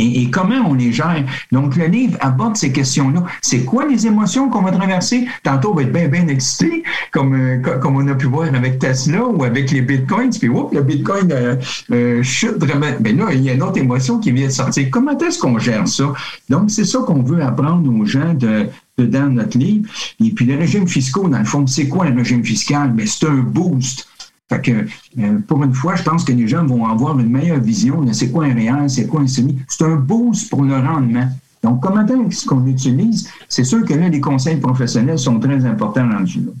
Et, 0.00 0.30
comment 0.30 0.68
on 0.68 0.74
les 0.74 0.92
gère? 0.92 1.24
Donc, 1.52 1.76
le 1.76 1.86
livre 1.86 2.16
aborde 2.20 2.56
ces 2.56 2.72
questions-là. 2.72 3.24
C'est 3.42 3.64
quoi 3.64 3.86
les 3.86 4.06
émotions 4.06 4.48
qu'on 4.48 4.62
va 4.62 4.72
traverser? 4.72 5.26
Tantôt, 5.42 5.72
on 5.72 5.74
va 5.74 5.82
être 5.82 5.92
bien, 5.92 6.08
bien 6.08 6.26
excité, 6.28 6.82
comme, 7.12 7.34
euh, 7.34 7.78
comme 7.78 7.96
on 7.96 8.06
a 8.08 8.14
pu 8.14 8.26
voir 8.26 8.48
avec 8.54 8.78
Tesla 8.78 9.24
ou 9.24 9.44
avec 9.44 9.70
les 9.70 9.82
bitcoins. 9.82 10.30
Puis, 10.30 10.48
oups, 10.48 10.74
le 10.74 10.82
bitcoin 10.82 11.30
euh, 11.32 11.56
euh, 11.92 12.22
chute 12.22 12.58
vraiment. 12.58 12.86
Mais 13.00 13.12
là, 13.12 13.26
il 13.32 13.42
y 13.42 13.50
a 13.50 13.54
une 13.54 13.62
autre 13.62 13.78
émotion 13.78 14.18
qui 14.18 14.32
vient 14.32 14.46
de 14.46 14.52
sortir. 14.52 14.88
Comment 14.90 15.16
est-ce 15.18 15.38
qu'on 15.38 15.58
gère 15.58 15.86
ça? 15.86 16.12
Donc, 16.48 16.70
c'est 16.70 16.84
ça 16.84 17.00
qu'on 17.00 17.22
veut 17.22 17.42
apprendre 17.42 17.92
aux 17.92 18.04
gens 18.04 18.34
de, 18.34 18.68
dans 18.98 19.30
notre 19.30 19.58
livre. 19.58 19.88
Et 20.24 20.30
puis, 20.30 20.46
les 20.46 20.56
régimes 20.56 20.88
fiscaux, 20.88 21.28
dans 21.28 21.38
le 21.38 21.44
fond, 21.44 21.66
c'est 21.66 21.88
quoi 21.88 22.06
un 22.06 22.14
régime 22.14 22.44
fiscal? 22.44 22.92
Mais 22.94 23.06
c'est 23.06 23.26
un 23.26 23.36
boost 23.36 24.06
fait 24.50 24.62
que, 24.62 24.72
euh, 25.20 25.38
pour 25.46 25.62
une 25.62 25.72
fois, 25.72 25.94
je 25.94 26.02
pense 26.02 26.24
que 26.24 26.32
les 26.32 26.48
gens 26.48 26.66
vont 26.66 26.84
avoir 26.84 27.18
une 27.20 27.30
meilleure 27.30 27.60
vision 27.60 28.02
de 28.02 28.12
c'est 28.12 28.32
quoi 28.32 28.46
un 28.46 28.54
réel, 28.54 28.90
c'est 28.90 29.06
quoi 29.06 29.20
un 29.20 29.26
semi. 29.28 29.56
C'est 29.68 29.84
un 29.84 29.94
boost 29.94 30.50
pour 30.50 30.64
le 30.64 30.74
rendement. 30.74 31.28
Donc, 31.62 31.80
comment 31.80 32.04
est-ce 32.04 32.46
qu'on 32.46 32.60
l'utilise? 32.60 33.30
C'est 33.48 33.64
sûr 33.64 33.84
que 33.84 33.94
là, 33.94 34.08
les 34.08 34.20
conseils 34.20 34.56
professionnels 34.56 35.18
sont 35.18 35.38
très 35.38 35.64
importants 35.64 36.06
là-dessus. 36.06 36.40
Là 36.40 36.52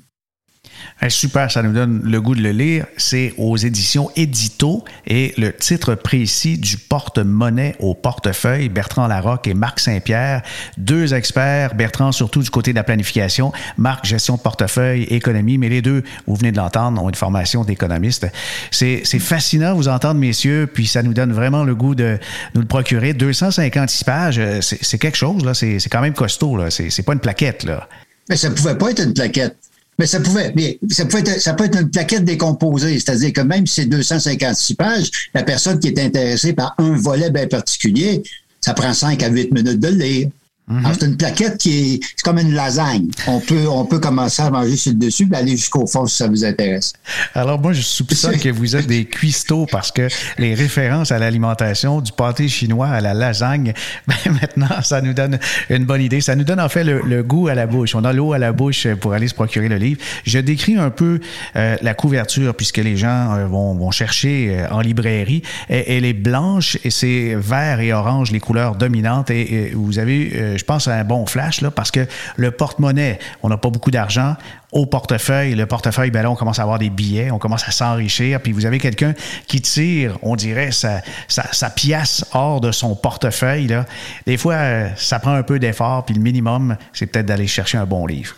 super, 1.08 1.50
ça 1.50 1.62
nous 1.62 1.72
donne 1.72 2.02
le 2.04 2.20
goût 2.20 2.34
de 2.34 2.42
le 2.42 2.50
lire. 2.50 2.86
C'est 2.96 3.34
aux 3.38 3.56
éditions 3.56 4.10
Édito 4.16 4.84
et 5.06 5.34
le 5.38 5.52
titre 5.54 5.94
précis 5.94 6.58
du 6.58 6.76
porte-monnaie 6.76 7.74
au 7.78 7.94
portefeuille, 7.94 8.68
Bertrand 8.68 9.06
Larocque 9.06 9.46
et 9.46 9.54
Marc 9.54 9.80
Saint-Pierre, 9.80 10.42
deux 10.76 11.14
experts, 11.14 11.74
Bertrand 11.74 12.12
surtout 12.12 12.42
du 12.42 12.50
côté 12.50 12.72
de 12.72 12.76
la 12.76 12.84
planification, 12.84 13.52
Marc 13.76 14.04
gestion 14.04 14.36
de 14.36 14.40
portefeuille, 14.40 15.04
économie, 15.04 15.58
mais 15.58 15.68
les 15.68 15.82
deux, 15.82 16.02
vous 16.26 16.36
venez 16.36 16.52
de 16.52 16.56
l'entendre, 16.56 17.02
ont 17.02 17.08
une 17.08 17.14
formation 17.14 17.64
d'économiste. 17.64 18.26
C'est 18.70 19.04
fascinant 19.18 19.74
vous 19.74 19.88
entendre, 19.88 20.20
messieurs, 20.20 20.68
puis 20.72 20.86
ça 20.86 21.02
nous 21.02 21.14
donne 21.14 21.32
vraiment 21.32 21.64
le 21.64 21.74
goût 21.74 21.94
de 21.94 22.18
nous 22.54 22.60
le 22.60 22.66
procurer. 22.66 23.14
256 23.14 24.04
pages, 24.04 24.38
euh, 24.38 24.60
c'est 24.60 24.98
quelque 24.98 25.16
chose, 25.16 25.44
là, 25.44 25.54
c'est 25.54 25.78
quand 25.90 26.00
même 26.00 26.14
costaud, 26.14 26.56
là, 26.56 26.70
c'est 26.70 27.02
pas 27.02 27.12
une 27.12 27.20
plaquette, 27.20 27.64
là. 27.64 27.88
Mais 28.28 28.36
ça 28.36 28.50
pouvait 28.50 28.76
pas 28.76 28.90
être 28.90 29.02
une 29.02 29.12
plaquette. 29.12 29.56
Mais 30.00 30.06
ça 30.06 30.18
pouvait, 30.18 30.54
être, 30.54 31.40
ça 31.42 31.52
peut 31.52 31.64
être 31.64 31.78
une 31.78 31.90
plaquette 31.90 32.24
décomposée, 32.24 32.98
c'est-à-dire 32.98 33.34
que 33.34 33.42
même 33.42 33.66
si 33.66 33.82
c'est 33.82 33.84
256 33.84 34.74
pages, 34.74 35.10
la 35.34 35.42
personne 35.42 35.78
qui 35.78 35.88
est 35.88 35.98
intéressée 35.98 36.54
par 36.54 36.74
un 36.78 36.96
volet 36.96 37.30
bien 37.30 37.46
particulier, 37.46 38.22
ça 38.62 38.72
prend 38.72 38.94
5 38.94 39.22
à 39.22 39.28
8 39.28 39.52
minutes 39.52 39.78
de 39.78 39.88
le 39.88 39.94
lire. 39.96 40.28
Mhm. 40.70 40.92
C'est 40.92 41.06
une 41.06 41.16
plaquette 41.16 41.58
qui 41.58 41.94
est, 41.94 42.22
comme 42.22 42.38
une 42.38 42.54
lasagne. 42.54 43.08
On 43.26 43.40
peut, 43.40 43.66
on 43.68 43.84
peut 43.84 43.98
commencer 43.98 44.42
à 44.42 44.50
manger 44.50 44.76
sur 44.76 44.92
le 44.92 44.98
dessus 44.98 45.28
et 45.32 45.36
aller 45.36 45.56
jusqu'au 45.56 45.86
fond 45.86 46.06
si 46.06 46.16
ça 46.16 46.28
vous 46.28 46.44
intéresse. 46.44 46.92
Alors 47.34 47.58
moi, 47.58 47.72
je 47.72 47.82
soupçonne 47.82 48.38
que 48.38 48.48
vous 48.48 48.76
êtes 48.76 48.86
des 48.86 49.04
cuistots 49.04 49.66
parce 49.70 49.90
que 49.90 50.08
les 50.38 50.54
références 50.54 51.10
à 51.10 51.18
l'alimentation, 51.18 52.00
du 52.00 52.12
pâté 52.12 52.48
chinois 52.48 52.88
à 52.88 53.00
la 53.00 53.14
lasagne, 53.14 53.74
ben 54.06 54.38
maintenant, 54.40 54.82
ça 54.82 55.00
nous 55.00 55.12
donne 55.12 55.38
une 55.68 55.84
bonne 55.84 56.02
idée. 56.02 56.20
Ça 56.20 56.36
nous 56.36 56.44
donne 56.44 56.60
en 56.60 56.68
fait 56.68 56.84
le, 56.84 57.22
goût 57.22 57.48
à 57.48 57.54
la 57.54 57.66
bouche. 57.66 57.94
On 57.94 58.04
a 58.04 58.12
l'eau 58.12 58.32
à 58.32 58.38
la 58.38 58.52
bouche 58.52 58.86
pour 59.00 59.12
aller 59.12 59.28
se 59.28 59.34
procurer 59.34 59.68
le 59.68 59.76
livre. 59.76 60.00
Je 60.24 60.38
décris 60.38 60.76
un 60.76 60.90
peu 60.90 61.20
euh, 61.56 61.76
la 61.82 61.94
couverture 61.94 62.54
puisque 62.54 62.78
les 62.78 62.96
gens 62.96 63.34
euh, 63.34 63.46
vont, 63.46 63.74
vont, 63.74 63.90
chercher 63.90 64.50
euh, 64.50 64.68
en 64.70 64.80
librairie. 64.80 65.42
Elle, 65.68 66.04
est 66.04 66.12
blanche 66.12 66.78
et 66.84 66.90
c'est 66.90 67.34
vert 67.36 67.80
et 67.80 67.92
orange 67.92 68.30
les 68.30 68.40
couleurs 68.40 68.76
dominantes. 68.76 69.30
Et, 69.30 69.54
et 69.54 69.70
vous 69.74 69.98
avez 69.98 70.56
je 70.60 70.64
pense, 70.64 70.86
à 70.86 70.94
un 70.94 71.04
bon 71.04 71.26
flash, 71.26 71.62
là, 71.62 71.70
parce 71.70 71.90
que 71.90 72.06
le 72.36 72.50
porte-monnaie, 72.50 73.18
on 73.42 73.48
n'a 73.48 73.56
pas 73.56 73.70
beaucoup 73.70 73.90
d'argent. 73.90 74.36
Au 74.72 74.86
portefeuille, 74.86 75.54
le 75.54 75.66
portefeuille, 75.66 76.10
ben 76.10 76.22
là, 76.22 76.30
on 76.30 76.36
commence 76.36 76.60
à 76.60 76.62
avoir 76.62 76.78
des 76.78 76.90
billets, 76.90 77.30
on 77.30 77.38
commence 77.38 77.66
à 77.66 77.72
s'enrichir, 77.72 78.40
puis 78.40 78.52
vous 78.52 78.66
avez 78.66 78.78
quelqu'un 78.78 79.14
qui 79.48 79.60
tire, 79.60 80.18
on 80.22 80.36
dirait, 80.36 80.70
sa, 80.70 81.02
sa, 81.28 81.70
pièce 81.70 82.24
hors 82.32 82.60
de 82.60 82.70
son 82.70 82.94
portefeuille. 82.94 83.66
Là. 83.66 83.86
Des 84.26 84.36
fois, 84.36 84.54
euh, 84.54 84.88
ça 84.96 85.18
prend 85.18 85.32
un 85.32 85.42
peu 85.42 85.58
d'effort, 85.58 86.04
puis 86.04 86.14
le 86.14 86.20
minimum, 86.20 86.76
c'est 86.92 87.06
peut-être 87.06 87.26
d'aller 87.26 87.46
chercher 87.48 87.78
un 87.78 87.86
bon 87.86 88.06
livre. 88.06 88.36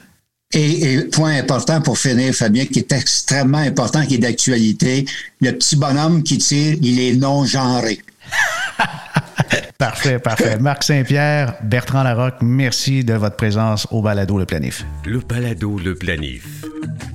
Et, 0.54 0.94
et, 0.94 1.04
point 1.04 1.36
important 1.36 1.80
pour 1.80 1.98
finir, 1.98 2.34
Fabien, 2.34 2.66
qui 2.66 2.78
est 2.78 2.92
extrêmement 2.92 3.58
important, 3.58 4.04
qui 4.06 4.14
est 4.14 4.18
d'actualité, 4.18 5.04
le 5.40 5.52
petit 5.52 5.76
bonhomme 5.76 6.22
qui 6.22 6.38
tire, 6.38 6.76
il 6.80 7.00
est 7.00 7.14
non 7.16 7.44
genré. 7.44 8.00
parfait, 9.82 10.18
parfait. 10.20 10.58
Marc 10.58 10.84
Saint-Pierre, 10.84 11.54
Bertrand 11.64 12.04
Larocque, 12.04 12.36
merci 12.40 13.02
de 13.02 13.14
votre 13.14 13.34
présence 13.34 13.88
au 13.90 14.00
Balado 14.00 14.38
Le 14.38 14.46
Planif. 14.46 14.84
Le 15.04 15.18
Balado 15.18 15.76
Le 15.76 15.96
Planif. 15.96 16.46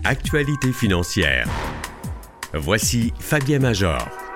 Actualité 0.04 0.74
financière. 0.74 1.48
Voici 2.54 3.14
Fabien 3.20 3.60
Major. 3.60 4.27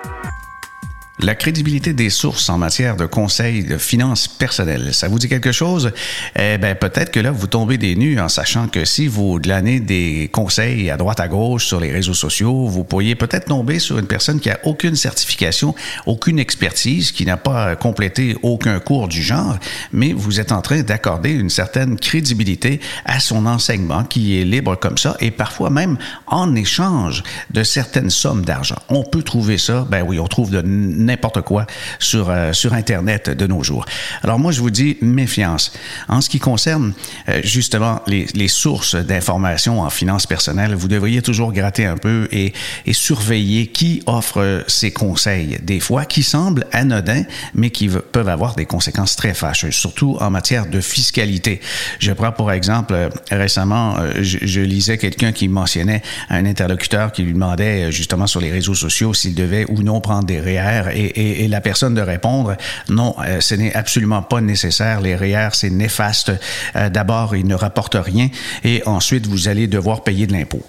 La 1.22 1.36
crédibilité 1.36 1.92
des 1.92 2.10
sources 2.10 2.48
en 2.48 2.58
matière 2.58 2.96
de 2.96 3.06
conseils 3.06 3.62
de 3.62 3.78
finances 3.78 4.26
personnelles, 4.26 4.92
ça 4.92 5.06
vous 5.06 5.20
dit 5.20 5.28
quelque 5.28 5.52
chose? 5.52 5.92
Eh 6.36 6.58
bien, 6.58 6.74
peut-être 6.74 7.12
que 7.12 7.20
là, 7.20 7.30
vous 7.30 7.46
tombez 7.46 7.78
des 7.78 7.94
nues 7.94 8.18
en 8.18 8.28
sachant 8.28 8.66
que 8.66 8.84
si 8.84 9.06
vous 9.06 9.38
glanez 9.38 9.78
des 9.78 10.28
conseils 10.32 10.90
à 10.90 10.96
droite 10.96 11.20
à 11.20 11.28
gauche 11.28 11.66
sur 11.66 11.78
les 11.78 11.92
réseaux 11.92 12.12
sociaux, 12.12 12.66
vous 12.66 12.82
pourriez 12.82 13.14
peut-être 13.14 13.46
tomber 13.46 13.78
sur 13.78 13.98
une 13.98 14.08
personne 14.08 14.40
qui 14.40 14.50
a 14.50 14.58
aucune 14.64 14.96
certification, 14.96 15.76
aucune 16.06 16.40
expertise, 16.40 17.12
qui 17.12 17.24
n'a 17.24 17.36
pas 17.36 17.76
complété 17.76 18.36
aucun 18.42 18.80
cours 18.80 19.06
du 19.06 19.22
genre, 19.22 19.56
mais 19.92 20.12
vous 20.12 20.40
êtes 20.40 20.50
en 20.50 20.60
train 20.60 20.82
d'accorder 20.82 21.30
une 21.30 21.50
certaine 21.50 22.00
crédibilité 22.00 22.80
à 23.04 23.20
son 23.20 23.46
enseignement 23.46 24.02
qui 24.02 24.40
est 24.40 24.44
libre 24.44 24.74
comme 24.74 24.98
ça 24.98 25.16
et 25.20 25.30
parfois 25.30 25.70
même 25.70 25.98
en 26.26 26.56
échange 26.56 27.22
de 27.50 27.62
certaines 27.62 28.10
sommes 28.10 28.44
d'argent. 28.44 28.78
On 28.88 29.04
peut 29.04 29.22
trouver 29.22 29.56
ça, 29.56 29.86
ben 29.88 30.02
oui, 30.02 30.18
on 30.18 30.26
trouve 30.26 30.50
de 30.50 30.62
n'importe 31.12 31.42
quoi 31.42 31.66
sur, 31.98 32.30
euh, 32.30 32.52
sur 32.52 32.72
Internet 32.72 33.30
de 33.30 33.46
nos 33.46 33.62
jours. 33.62 33.84
Alors 34.22 34.38
moi, 34.38 34.50
je 34.50 34.60
vous 34.60 34.70
dis 34.70 34.96
méfiance. 35.02 35.72
En 36.08 36.20
ce 36.20 36.30
qui 36.30 36.38
concerne 36.38 36.94
euh, 37.28 37.40
justement 37.44 38.00
les, 38.06 38.26
les 38.34 38.48
sources 38.48 38.94
d'informations 38.94 39.80
en 39.80 39.90
finances 39.90 40.26
personnelles, 40.26 40.74
vous 40.74 40.88
devriez 40.88 41.20
toujours 41.22 41.52
gratter 41.52 41.84
un 41.84 41.96
peu 41.96 42.28
et, 42.32 42.52
et 42.86 42.92
surveiller 42.92 43.66
qui 43.66 44.02
offre 44.06 44.64
ces 44.68 44.90
conseils, 44.90 45.58
des 45.62 45.80
fois 45.80 46.06
qui 46.06 46.22
semblent 46.22 46.66
anodins, 46.72 47.24
mais 47.54 47.70
qui 47.70 47.88
peuvent 47.88 48.28
avoir 48.28 48.54
des 48.54 48.66
conséquences 48.66 49.16
très 49.16 49.34
fâcheuses, 49.34 49.74
surtout 49.74 50.16
en 50.20 50.30
matière 50.30 50.66
de 50.66 50.80
fiscalité. 50.80 51.60
Je 51.98 52.12
prends 52.12 52.32
pour 52.32 52.50
exemple, 52.52 52.94
euh, 52.94 53.10
récemment, 53.30 53.96
je, 54.20 54.60
lisais 54.60 54.96
quelqu'un 54.96 55.32
qui 55.32 55.48
mentionnait 55.48 56.02
un 56.30 56.46
interlocuteur 56.46 57.12
qui 57.12 57.22
lui 57.22 57.34
demandait 57.34 57.90
justement 57.92 58.26
sur 58.26 58.40
les 58.40 58.50
réseaux 58.50 58.74
sociaux 58.74 59.12
s'il 59.12 59.34
devait 59.34 59.66
ou 59.68 59.82
non 59.82 60.00
prendre 60.00 60.24
des 60.24 60.40
REER 60.40 60.94
et, 61.04 61.48
la 61.48 61.60
personne 61.60 61.94
de 61.94 62.00
répondre 62.00 62.56
non, 62.88 63.14
euh, 63.18 63.40
ce 63.40 63.54
n'est 63.54 63.74
absolument 63.74 64.22
pas 64.22 64.40
nécessaire. 64.40 65.00
Les 65.00 65.16
REER, 65.16 65.50
c'est 65.52 65.70
néfaste. 65.70 66.32
Euh, 66.76 66.88
d'abord, 66.88 67.36
ils 67.36 67.46
ne 67.46 67.54
rapportent 67.54 67.98
rien 67.98 68.28
et 68.64 68.82
ensuite, 68.86 69.26
vous 69.26 69.48
allez 69.48 69.66
devoir 69.66 70.02
payer 70.02 70.26
de 70.26 70.32
l'impôt. 70.32 70.62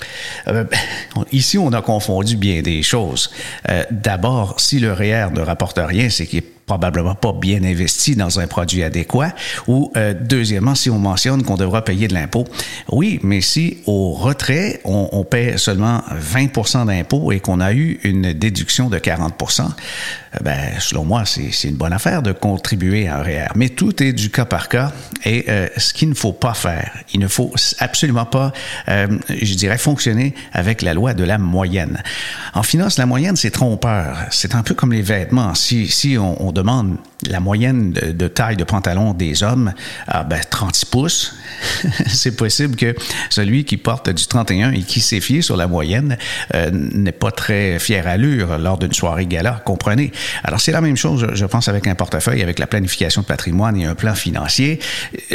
Euh, 0.47 0.65
ici, 1.31 1.57
on 1.57 1.71
a 1.73 1.81
confondu 1.81 2.35
bien 2.35 2.61
des 2.61 2.83
choses. 2.83 3.31
D'abord, 3.91 4.59
si 4.59 4.79
le 4.79 4.93
REER 4.93 5.27
ne 5.33 5.41
rapporte 5.41 5.79
rien, 5.79 6.09
c'est 6.09 6.25
qu'il 6.25 6.43
probablement 6.65 7.15
pas 7.15 7.33
bien 7.33 7.63
investi 7.63 8.15
dans 8.15 8.39
un 8.39 8.47
produit 8.47 8.83
adéquat. 8.83 9.33
Ou 9.67 9.91
euh, 9.95 10.13
deuxièmement, 10.19 10.75
si 10.75 10.89
on 10.89 10.99
mentionne 10.99 11.43
qu'on 11.43 11.57
devra 11.57 11.83
payer 11.83 12.07
de 12.07 12.13
l'impôt, 12.13 12.45
oui, 12.91 13.19
mais 13.23 13.41
si 13.41 13.77
au 13.85 14.11
retrait, 14.13 14.81
on, 14.85 15.09
on 15.11 15.23
paie 15.23 15.57
seulement 15.57 16.01
20% 16.33 16.87
d'impôt 16.87 17.31
et 17.31 17.39
qu'on 17.39 17.59
a 17.59 17.73
eu 17.73 17.99
une 18.03 18.33
déduction 18.33 18.89
de 18.89 18.97
40 18.97 19.33
euh, 19.33 19.65
ben, 20.41 20.79
selon 20.79 21.05
moi, 21.05 21.23
c'est 21.25 21.67
une 21.67 21.75
bonne 21.75 21.93
affaire 21.93 22.21
de 22.21 22.31
contribuer 22.31 23.07
à 23.07 23.19
un 23.19 23.23
REER. 23.23 23.47
Mais 23.55 23.69
tout 23.69 24.01
est 24.01 24.13
du 24.13 24.29
cas 24.29 24.45
par 24.45 24.69
cas 24.69 24.91
et 25.25 25.45
euh, 25.49 25.67
ce 25.77 25.93
qu'il 25.93 26.09
ne 26.09 26.13
faut 26.13 26.33
pas 26.33 26.53
faire, 26.53 26.91
il 27.13 27.19
ne 27.19 27.27
faut 27.27 27.53
absolument 27.79 28.25
pas, 28.25 28.51
euh, 28.89 29.07
je 29.29 29.53
dirais, 29.55 29.77
fonctionner 29.77 30.33
avec 30.51 30.81
la 30.81 30.93
loi 30.93 31.13
de 31.13 31.23
la 31.23 31.37
moyenne. 31.37 32.01
En 32.53 32.63
finance, 32.63 32.97
la 32.97 33.05
moyenne, 33.05 33.35
c'est 33.35 33.51
trompeur. 33.51 34.17
C'est 34.31 34.55
un 34.55 34.63
peu 34.63 34.73
comme 34.73 34.93
les 34.93 35.01
vêtements. 35.01 35.55
Si, 35.55 35.87
si 35.87 36.17
on, 36.17 36.41
on 36.45 36.51
demande 36.51 36.97
la 37.27 37.39
moyenne 37.39 37.91
de, 37.93 38.27
taille 38.27 38.57
de 38.57 38.63
pantalon 38.63 39.13
des 39.13 39.43
hommes, 39.43 39.73
ah 40.07 40.23
ben, 40.23 40.41
30 40.49 40.85
pouces, 40.85 41.35
c'est 42.07 42.35
possible 42.35 42.75
que 42.75 42.95
celui 43.29 43.65
qui 43.65 43.77
porte 43.77 44.09
du 44.09 44.25
31 44.25 44.71
et 44.71 44.81
qui 44.81 45.01
s'est 45.01 45.21
fié 45.21 45.41
sur 45.41 45.57
la 45.57 45.67
moyenne 45.67 46.17
euh, 46.53 46.69
n'est 46.71 47.11
pas 47.11 47.31
très 47.31 47.79
fier 47.79 48.05
à 48.07 48.17
l'ure 48.17 48.57
lors 48.57 48.77
d'une 48.77 48.93
soirée 48.93 49.25
gala, 49.25 49.61
comprenez? 49.65 50.11
Alors 50.43 50.61
c'est 50.61 50.71
la 50.71 50.81
même 50.81 50.97
chose, 50.97 51.27
je 51.33 51.45
pense, 51.45 51.67
avec 51.67 51.87
un 51.87 51.95
portefeuille, 51.95 52.41
avec 52.41 52.59
la 52.59 52.67
planification 52.67 53.21
de 53.21 53.27
patrimoine 53.27 53.77
et 53.77 53.85
un 53.85 53.95
plan 53.95 54.15
financier. 54.15 54.79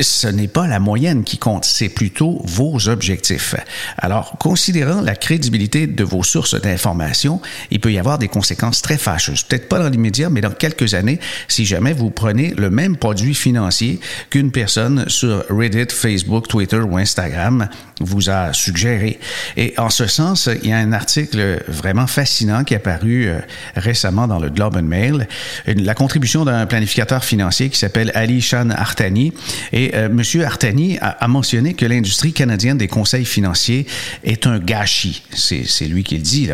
Ce 0.01 0.29
n'est 0.29 0.49
pas 0.49 0.67
la 0.67 0.81
moyenne 0.81 1.25
qui 1.25 1.39
compte, 1.39 1.65
c'est 1.65 1.89
plutôt 1.89 2.41
vos 2.45 2.89
objectifs. 2.89 3.55
Alors, 3.97 4.37
considérant 4.39 5.01
la 5.01 5.15
crédibilité 5.15 5.87
de 5.87 6.05
vos 6.05 6.23
sources 6.23 6.61
d'information, 6.61 7.41
il 7.71 7.81
peut 7.81 7.93
y 7.93 7.99
avoir 7.99 8.19
des 8.19 8.29
conséquences 8.29 8.83
très 8.83 8.99
fâcheuses. 8.99 9.43
Peut-être 9.43 9.69
pas 9.69 9.79
dans 9.79 9.89
l'immédiat, 9.89 10.31
mais 10.31 10.41
dans 10.41 10.51
quelques 10.51 10.95
années, 10.95 11.21
si 11.49 11.65
jamais 11.65 11.93
vous 11.93 12.11
prenez 12.11 12.55
le 12.57 12.71
même 12.71 12.97
produit 12.97 13.35
financier 13.35 14.01
qu'une 14.31 14.51
personne 14.51 15.09
sur 15.09 15.45
Reddit, 15.51 15.93
Facebook, 15.93 16.49
Twitter 16.49 16.79
ou 16.79 16.97
Instagram 16.97 17.69
vous 18.01 18.31
a 18.31 18.53
suggéré. 18.53 19.19
Et 19.57 19.75
en 19.77 19.91
ce 19.91 20.07
sens, 20.07 20.49
il 20.63 20.71
y 20.71 20.73
a 20.73 20.79
un 20.79 20.93
article 20.93 21.63
vraiment 21.69 22.07
fascinant 22.07 22.65
qui 22.65 22.75
est 22.75 22.79
apparu 22.79 23.27
euh, 23.27 23.41
récemment 23.77 24.27
dans 24.27 24.39
le 24.39 24.51
Globe 24.51 24.78
Mail, 24.87 25.29
la 25.67 25.95
contribution 25.95 26.45
d'un 26.45 26.67
planificateur 26.67 27.25
financier 27.25 27.71
qui 27.71 27.79
s'appelle 27.79 28.11
Ali 28.15 28.41
Shan 28.41 28.71
Artani. 28.71 29.33
Et 29.73 29.93
euh, 29.95 30.09
M. 30.09 30.43
Artani 30.43 30.99
a, 31.01 31.29
mentionné 31.29 31.75
que 31.75 31.87
l'industrie 31.87 32.33
canadienne 32.33 32.79
des 32.79 32.89
conseils 32.89 33.25
financiers 33.25 33.87
est 34.25 34.47
un 34.47 34.59
gâchis. 34.59 35.23
C'est 35.33 35.87
lui 35.87 36.05
qui 36.05 36.17
le 36.17 36.23
dit. 36.23 36.49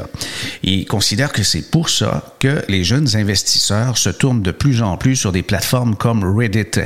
Il 0.63 0.87
considère 0.87 1.33
que 1.33 1.43
c'est 1.43 1.71
pour 1.71 1.89
ça 1.89 2.35
que 2.41 2.65
les 2.69 2.85
jeunes 2.85 3.17
investisseurs 3.17 3.99
se 3.99 4.11
tournent 4.11 4.43
de 4.43 4.51
plus 4.51 4.83
en 4.83 4.97
plus 4.97 5.17
sur 5.17 5.33
des 5.33 5.43
plateformes 5.43 5.97
comme 5.97 6.25
Reddit. 6.25 6.81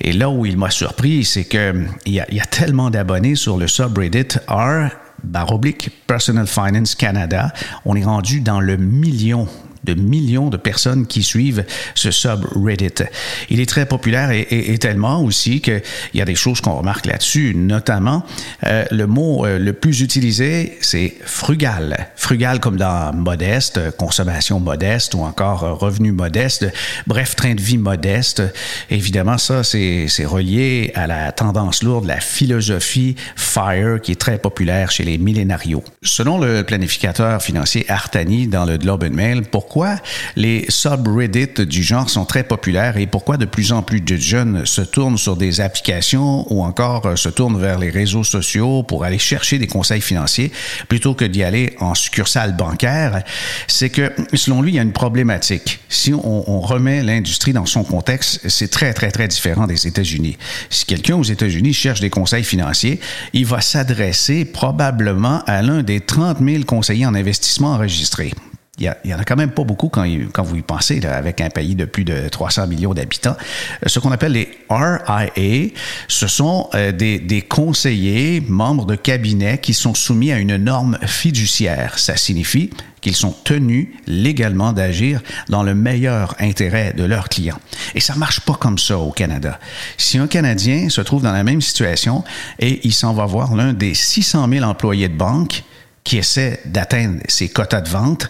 Et 0.00 0.12
là 0.12 0.30
où 0.30 0.46
il 0.46 0.56
m'a 0.56 0.70
surpris, 0.70 1.24
c'est 1.24 1.44
qu'il 1.44 1.88
y, 2.06 2.20
a, 2.20 2.32
y 2.32 2.40
a 2.40 2.44
tellement 2.44 2.90
d'abonnés 2.90 3.34
sur 3.34 3.56
le 3.56 3.68
subreddit 3.68 4.38
R 4.48 4.90
baroblique 5.24 5.90
Personal 6.06 6.46
Finance 6.46 6.94
Canada. 6.94 7.52
On 7.84 7.96
est 7.96 8.04
rendu 8.04 8.40
dans 8.40 8.60
le 8.60 8.76
million 8.76 9.48
de 9.84 9.94
millions 9.94 10.48
de 10.48 10.56
personnes 10.56 11.06
qui 11.06 11.22
suivent 11.22 11.64
ce 11.94 12.10
subreddit. 12.10 13.04
Il 13.50 13.60
est 13.60 13.68
très 13.68 13.86
populaire 13.86 14.30
et, 14.30 14.78
tellement 14.78 15.22
aussi 15.22 15.60
qu'il 15.60 15.82
y 16.14 16.20
a 16.20 16.24
des 16.24 16.34
choses 16.34 16.60
qu'on 16.60 16.74
remarque 16.74 17.06
là-dessus, 17.06 17.54
notamment 17.54 18.24
euh, 18.66 18.84
le 18.90 19.06
mot 19.06 19.44
euh, 19.44 19.58
le 19.58 19.72
plus 19.72 20.00
utilisé, 20.00 20.78
c'est 20.80 21.14
frugal. 21.24 22.08
Frugal 22.16 22.60
comme 22.60 22.76
dans 22.76 23.12
modeste, 23.14 23.96
consommation 23.96 24.60
modeste 24.60 25.14
ou 25.14 25.20
encore 25.20 25.64
euh, 25.64 25.72
revenu 25.72 26.12
modeste, 26.12 26.66
bref, 27.06 27.36
train 27.36 27.54
de 27.54 27.60
vie 27.60 27.78
modeste. 27.78 28.42
Évidemment, 28.90 29.38
ça, 29.38 29.62
c'est 29.64 30.24
relié 30.24 30.92
à 30.94 31.06
la 31.06 31.32
tendance 31.32 31.82
lourde, 31.82 32.06
la 32.06 32.20
philosophie 32.20 33.16
FIRE 33.36 34.00
qui 34.02 34.12
est 34.12 34.20
très 34.20 34.38
populaire 34.38 34.90
chez 34.90 35.04
les 35.04 35.18
millénarios. 35.18 35.84
Selon 36.02 36.38
le 36.38 36.62
planificateur 36.62 37.42
financier 37.42 37.84
Artani 37.88 38.46
dans 38.46 38.64
le 38.64 38.78
Globe 38.78 39.04
and 39.04 39.14
Mail, 39.14 39.42
pourquoi 39.42 39.71
pourquoi 39.72 39.96
les 40.36 40.66
subreddits 40.68 41.64
du 41.64 41.82
genre 41.82 42.10
sont 42.10 42.26
très 42.26 42.44
populaires 42.44 42.98
et 42.98 43.06
pourquoi 43.06 43.38
de 43.38 43.46
plus 43.46 43.72
en 43.72 43.80
plus 43.80 44.02
de 44.02 44.16
jeunes 44.16 44.66
se 44.66 44.82
tournent 44.82 45.16
sur 45.16 45.34
des 45.34 45.62
applications 45.62 46.46
ou 46.52 46.62
encore 46.62 47.06
euh, 47.06 47.16
se 47.16 47.30
tournent 47.30 47.58
vers 47.58 47.78
les 47.78 47.88
réseaux 47.88 48.22
sociaux 48.22 48.82
pour 48.82 49.02
aller 49.04 49.18
chercher 49.18 49.58
des 49.58 49.66
conseils 49.66 50.02
financiers 50.02 50.52
plutôt 50.88 51.14
que 51.14 51.24
d'y 51.24 51.42
aller 51.42 51.74
en 51.80 51.94
succursale 51.94 52.54
bancaire, 52.54 53.22
c'est 53.66 53.88
que 53.88 54.12
selon 54.34 54.60
lui, 54.60 54.72
il 54.72 54.74
y 54.74 54.78
a 54.78 54.82
une 54.82 54.92
problématique. 54.92 55.80
Si 55.88 56.12
on, 56.12 56.50
on 56.50 56.60
remet 56.60 57.02
l'industrie 57.02 57.54
dans 57.54 57.64
son 57.64 57.82
contexte, 57.82 58.46
c'est 58.50 58.70
très, 58.70 58.92
très, 58.92 59.10
très 59.10 59.26
différent 59.26 59.66
des 59.66 59.86
États-Unis. 59.86 60.36
Si 60.68 60.84
quelqu'un 60.84 61.16
aux 61.16 61.22
États-Unis 61.22 61.72
cherche 61.72 62.00
des 62.00 62.10
conseils 62.10 62.44
financiers, 62.44 63.00
il 63.32 63.46
va 63.46 63.62
s'adresser 63.62 64.44
probablement 64.44 65.42
à 65.46 65.62
l'un 65.62 65.82
des 65.82 66.00
30 66.00 66.40
000 66.46 66.64
conseillers 66.64 67.06
en 67.06 67.14
investissement 67.14 67.72
enregistrés 67.72 68.34
il 68.78 68.90
y, 69.04 69.14
en 69.14 69.18
a 69.18 69.24
quand 69.24 69.36
même 69.36 69.50
pas 69.50 69.64
beaucoup 69.64 69.90
quand, 69.90 70.06
quand 70.32 70.42
vous 70.42 70.56
y 70.56 70.62
pensez, 70.62 70.98
là, 70.98 71.14
avec 71.14 71.42
un 71.42 71.50
pays 71.50 71.74
de 71.74 71.84
plus 71.84 72.04
de 72.04 72.30
300 72.30 72.66
millions 72.68 72.94
d'habitants. 72.94 73.36
Euh, 73.84 73.88
ce 73.88 73.98
qu'on 73.98 74.10
appelle 74.12 74.32
les 74.32 74.50
RIA, 74.70 75.68
ce 76.08 76.26
sont 76.26 76.70
euh, 76.74 76.90
des, 76.90 77.18
des, 77.18 77.42
conseillers, 77.42 78.40
membres 78.40 78.86
de 78.86 78.96
cabinet 78.96 79.58
qui 79.58 79.74
sont 79.74 79.92
soumis 79.92 80.32
à 80.32 80.38
une 80.38 80.56
norme 80.56 80.98
fiduciaire. 81.04 81.98
Ça 81.98 82.16
signifie 82.16 82.70
qu'ils 83.02 83.14
sont 83.14 83.34
tenus 83.44 83.88
légalement 84.06 84.72
d'agir 84.72 85.20
dans 85.50 85.62
le 85.62 85.74
meilleur 85.74 86.34
intérêt 86.38 86.94
de 86.94 87.04
leurs 87.04 87.28
clients. 87.28 87.60
Et 87.94 88.00
ça 88.00 88.14
marche 88.14 88.40
pas 88.40 88.54
comme 88.54 88.78
ça 88.78 88.96
au 88.96 89.10
Canada. 89.10 89.60
Si 89.98 90.16
un 90.16 90.28
Canadien 90.28 90.88
se 90.88 91.02
trouve 91.02 91.22
dans 91.22 91.32
la 91.32 91.44
même 91.44 91.60
situation 91.60 92.24
et 92.58 92.80
il 92.84 92.94
s'en 92.94 93.12
va 93.12 93.26
voir 93.26 93.54
l'un 93.54 93.74
des 93.74 93.92
600 93.92 94.48
000 94.48 94.64
employés 94.64 95.10
de 95.10 95.16
banque, 95.16 95.62
qui 96.04 96.18
essaient 96.18 96.60
d'atteindre 96.64 97.20
ces 97.28 97.48
quotas 97.48 97.80
de 97.80 97.88
vente, 97.88 98.28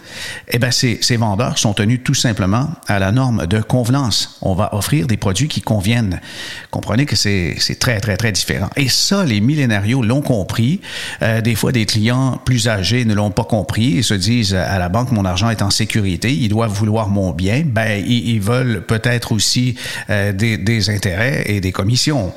eh 0.49 0.59
bien, 0.59 0.69
ces, 0.69 0.99
ces, 1.01 1.17
vendeurs 1.17 1.57
sont 1.57 1.73
tenus 1.73 2.01
tout 2.03 2.13
simplement 2.13 2.69
à 2.87 2.99
la 2.99 3.11
norme 3.11 3.47
de 3.47 3.61
convenance. 3.61 4.37
On 4.41 4.53
va 4.53 4.75
offrir 4.75 5.07
des 5.07 5.17
produits 5.17 5.47
qui 5.47 5.61
conviennent. 5.61 6.21
Comprenez 6.69 7.05
que 7.05 7.15
c'est 7.15 7.55
très, 7.79 7.99
très, 7.99 8.15
très 8.15 8.31
différent. 8.31 8.69
Et 8.75 8.89
ça, 8.89 9.23
les 9.23 9.41
millénarios 9.41 10.03
l'ont 10.03 10.21
compris. 10.21 10.81
Euh, 11.23 11.41
des 11.41 11.55
fois, 11.55 11.71
des 11.71 11.87
clients 11.87 12.39
plus 12.45 12.67
âgés 12.67 13.05
ne 13.05 13.15
l'ont 13.15 13.31
pas 13.31 13.43
compris 13.43 13.97
et 13.97 14.03
se 14.03 14.13
disent 14.13 14.53
à 14.53 14.77
la 14.77 14.89
banque, 14.89 15.11
mon 15.11 15.25
argent 15.25 15.49
est 15.49 15.63
en 15.63 15.71
sécurité, 15.71 16.31
ils 16.31 16.49
doivent 16.49 16.73
vouloir 16.73 17.09
mon 17.09 17.31
bien. 17.31 17.63
Ben, 17.65 18.03
ils, 18.05 18.29
ils 18.29 18.41
veulent 18.41 18.85
peut-être 18.85 19.31
aussi 19.31 19.75
euh, 20.11 20.31
des, 20.31 20.57
des, 20.57 20.91
intérêts 20.91 21.43
et 21.47 21.59
des 21.59 21.71
commissions. 21.71 22.33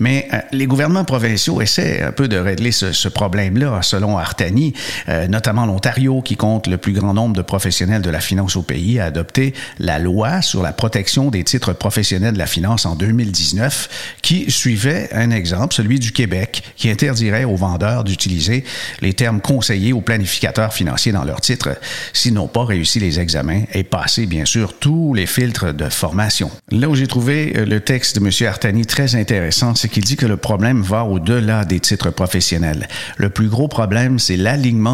Mais 0.00 0.26
euh, 0.32 0.38
les 0.50 0.66
gouvernements 0.66 1.04
provinciaux 1.04 1.60
essaient 1.60 2.02
un 2.02 2.12
peu 2.12 2.26
de 2.26 2.36
régler 2.36 2.72
ce, 2.72 2.90
ce 2.90 3.08
problème-là, 3.08 3.82
selon 3.82 4.18
Artani. 4.18 4.74
Euh, 5.08 5.28
notamment 5.28 5.66
l'Ontario, 5.66 6.22
qui 6.22 6.36
compte 6.36 6.66
le 6.66 6.78
plus 6.78 6.92
grand 6.92 7.14
nombre 7.14 7.36
de 7.36 7.42
professionnels 7.42 8.02
de 8.02 8.10
la 8.10 8.20
finance 8.20 8.56
au 8.56 8.62
pays, 8.62 8.98
a 8.98 9.06
adopté 9.06 9.54
la 9.78 9.98
loi 9.98 10.42
sur 10.42 10.62
la 10.62 10.72
protection 10.72 11.30
des 11.30 11.44
titres 11.44 11.72
professionnels 11.72 12.34
de 12.34 12.38
la 12.38 12.46
finance 12.46 12.86
en 12.86 12.94
2019, 12.96 14.16
qui 14.22 14.50
suivait 14.50 15.08
un 15.12 15.30
exemple, 15.30 15.74
celui 15.74 15.98
du 15.98 16.12
Québec, 16.12 16.62
qui 16.76 16.90
interdirait 16.90 17.44
aux 17.44 17.56
vendeurs 17.56 18.04
d'utiliser 18.04 18.64
les 19.00 19.12
termes 19.12 19.40
conseillers 19.40 19.92
aux 19.92 20.00
planificateurs 20.00 20.72
financiers 20.72 21.12
dans 21.12 21.24
leurs 21.24 21.40
titres 21.40 21.70
s'ils 22.12 22.34
n'ont 22.34 22.48
pas 22.48 22.64
réussi 22.64 23.00
les 23.00 23.20
examens 23.20 23.62
et 23.72 23.84
passé, 23.84 24.26
bien 24.26 24.44
sûr, 24.44 24.78
tous 24.78 25.14
les 25.14 25.26
filtres 25.26 25.74
de 25.74 25.88
formation. 25.88 26.50
Là 26.70 26.88
où 26.88 26.94
j'ai 26.94 27.06
trouvé 27.06 27.52
euh, 27.56 27.64
le 27.64 27.80
texte 27.80 28.18
de 28.18 28.24
M. 28.24 28.48
Artani 28.48 28.86
très 28.86 29.14
intéressant, 29.14 29.74
c'est 29.74 29.88
qu'il 29.88 30.04
dit 30.04 30.16
que 30.16 30.26
le 30.26 30.36
problème 30.36 30.82
va 30.82 31.04
au-delà 31.04 31.64
des 31.64 31.80
titres 31.80 32.10
professionnels. 32.10 32.88
Le 33.16 33.30
plus 33.30 33.48
gros 33.48 33.68
problème, 33.68 34.18
c'est 34.18 34.36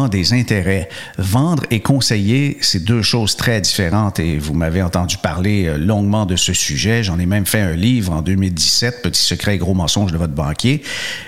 des 0.09 0.33
intérêts. 0.33 0.89
Vendre 1.17 1.63
et 1.69 1.79
conseiller, 1.79 2.57
c'est 2.61 2.83
deux 2.83 3.01
choses 3.01 3.35
très 3.35 3.61
différentes 3.61 4.19
et 4.19 4.37
vous 4.37 4.53
m'avez 4.53 4.81
entendu 4.81 5.17
parler 5.17 5.67
euh, 5.67 5.77
longuement 5.77 6.25
de 6.25 6.35
ce 6.35 6.53
sujet. 6.53 7.03
J'en 7.03 7.19
ai 7.19 7.25
même 7.25 7.45
fait 7.45 7.61
un 7.61 7.73
livre 7.73 8.13
en 8.13 8.21
2017, 8.21 9.01
Petit 9.03 9.21
secret 9.21 9.55
et 9.55 9.57
gros 9.57 9.73
mensonge 9.73 10.11
de 10.11 10.17
votre 10.17 10.33
banquier. 10.33 10.81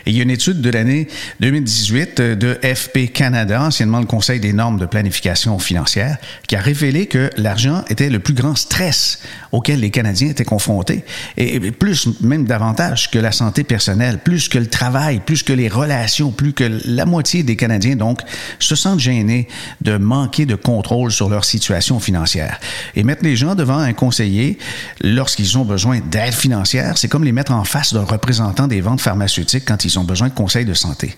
Et 0.06 0.12
il 0.12 0.18
y 0.18 0.20
a 0.20 0.24
une 0.24 0.32
étude 0.32 0.62
de 0.62 0.70
l'année 0.70 1.08
2018 1.40 2.20
euh, 2.20 2.36
de 2.36 2.60
FP 2.64 3.12
Canada, 3.14 3.62
anciennement 3.62 4.00
le 4.00 4.06
Conseil 4.06 4.40
des 4.40 4.54
normes 4.54 4.80
de 4.80 4.86
planification 4.86 5.60
financière, 5.60 6.18
qui 6.48 6.56
a 6.56 6.62
révélé 6.62 7.06
que 7.06 7.30
l'argent 7.38 7.84
était 7.90 8.10
le 8.10 8.20
plus 8.20 8.34
grand 8.34 8.56
stress 8.56 9.20
auquel 9.52 9.80
les 9.80 9.92
Canadiens 9.92 10.30
étaient 10.30 10.44
confrontés. 10.44 11.04
Et 11.38 11.60
plus, 11.72 12.08
même 12.22 12.46
davantage 12.46 13.12
que 13.12 13.20
la 13.20 13.32
santé 13.32 13.64
personnelle, 13.64 14.20
plus 14.20 14.50
que 14.50 14.58
le 14.58 14.68
travail, 14.68 15.22
plus 15.26 15.44
que 15.44 15.54
les 15.54 15.68
relations, 15.68 16.32
plus 16.32 16.54
que 16.54 16.80
la 16.86 17.06
moitié 17.06 17.44
des 17.44 17.56
Canadiens, 17.56 17.96
donc, 17.96 18.22
se 18.60 18.76
sentent 18.76 19.00
gênés 19.00 19.48
de 19.82 19.98
manquer 19.98 20.46
de 20.46 20.56
contrôle 20.56 21.12
sur 21.12 21.30
leur 21.30 21.46
situation 21.46 22.00
financière. 22.00 22.60
Et 22.96 23.04
mettre 23.04 23.24
les 23.24 23.36
gens 23.36 23.56
devant 23.56 23.78
un 23.78 23.94
conseiller 23.94 24.58
lorsqu'ils 25.02 25.58
ont 25.58 25.66
besoin 25.66 26.00
d'aide 26.00 26.34
financière, 26.34 26.98
c'est 26.98 27.08
comme 27.08 27.24
les 27.24 27.32
mettre 27.32 27.52
en 27.52 27.64
face 27.64 27.94
d'un 27.94 28.04
représentant 28.04 28.68
des 28.68 28.82
ventes 28.82 29.02
pharmaceutiques 29.02 29.66
quand 29.66 29.86
ils 29.86 30.00
ont 30.00 30.04
besoin 30.04 30.30
de 30.30 30.34
conseils 30.34 30.66
de 30.66 30.74
santé 30.74 31.16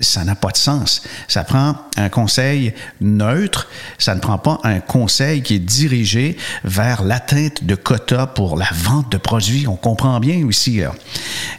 ça 0.00 0.24
n'a 0.24 0.34
pas 0.34 0.50
de 0.50 0.56
sens. 0.56 1.02
Ça 1.28 1.44
prend 1.44 1.76
un 1.96 2.08
conseil 2.08 2.74
neutre, 3.00 3.68
ça 3.98 4.16
ne 4.16 4.20
prend 4.20 4.38
pas 4.38 4.58
un 4.64 4.80
conseil 4.80 5.42
qui 5.42 5.54
est 5.54 5.60
dirigé 5.60 6.36
vers 6.64 7.04
l'atteinte 7.04 7.62
de 7.62 7.76
quotas 7.76 8.26
pour 8.26 8.56
la 8.56 8.68
vente 8.72 9.12
de 9.12 9.18
produits. 9.18 9.68
On 9.68 9.76
comprend 9.76 10.18
bien 10.18 10.44
aussi. 10.46 10.80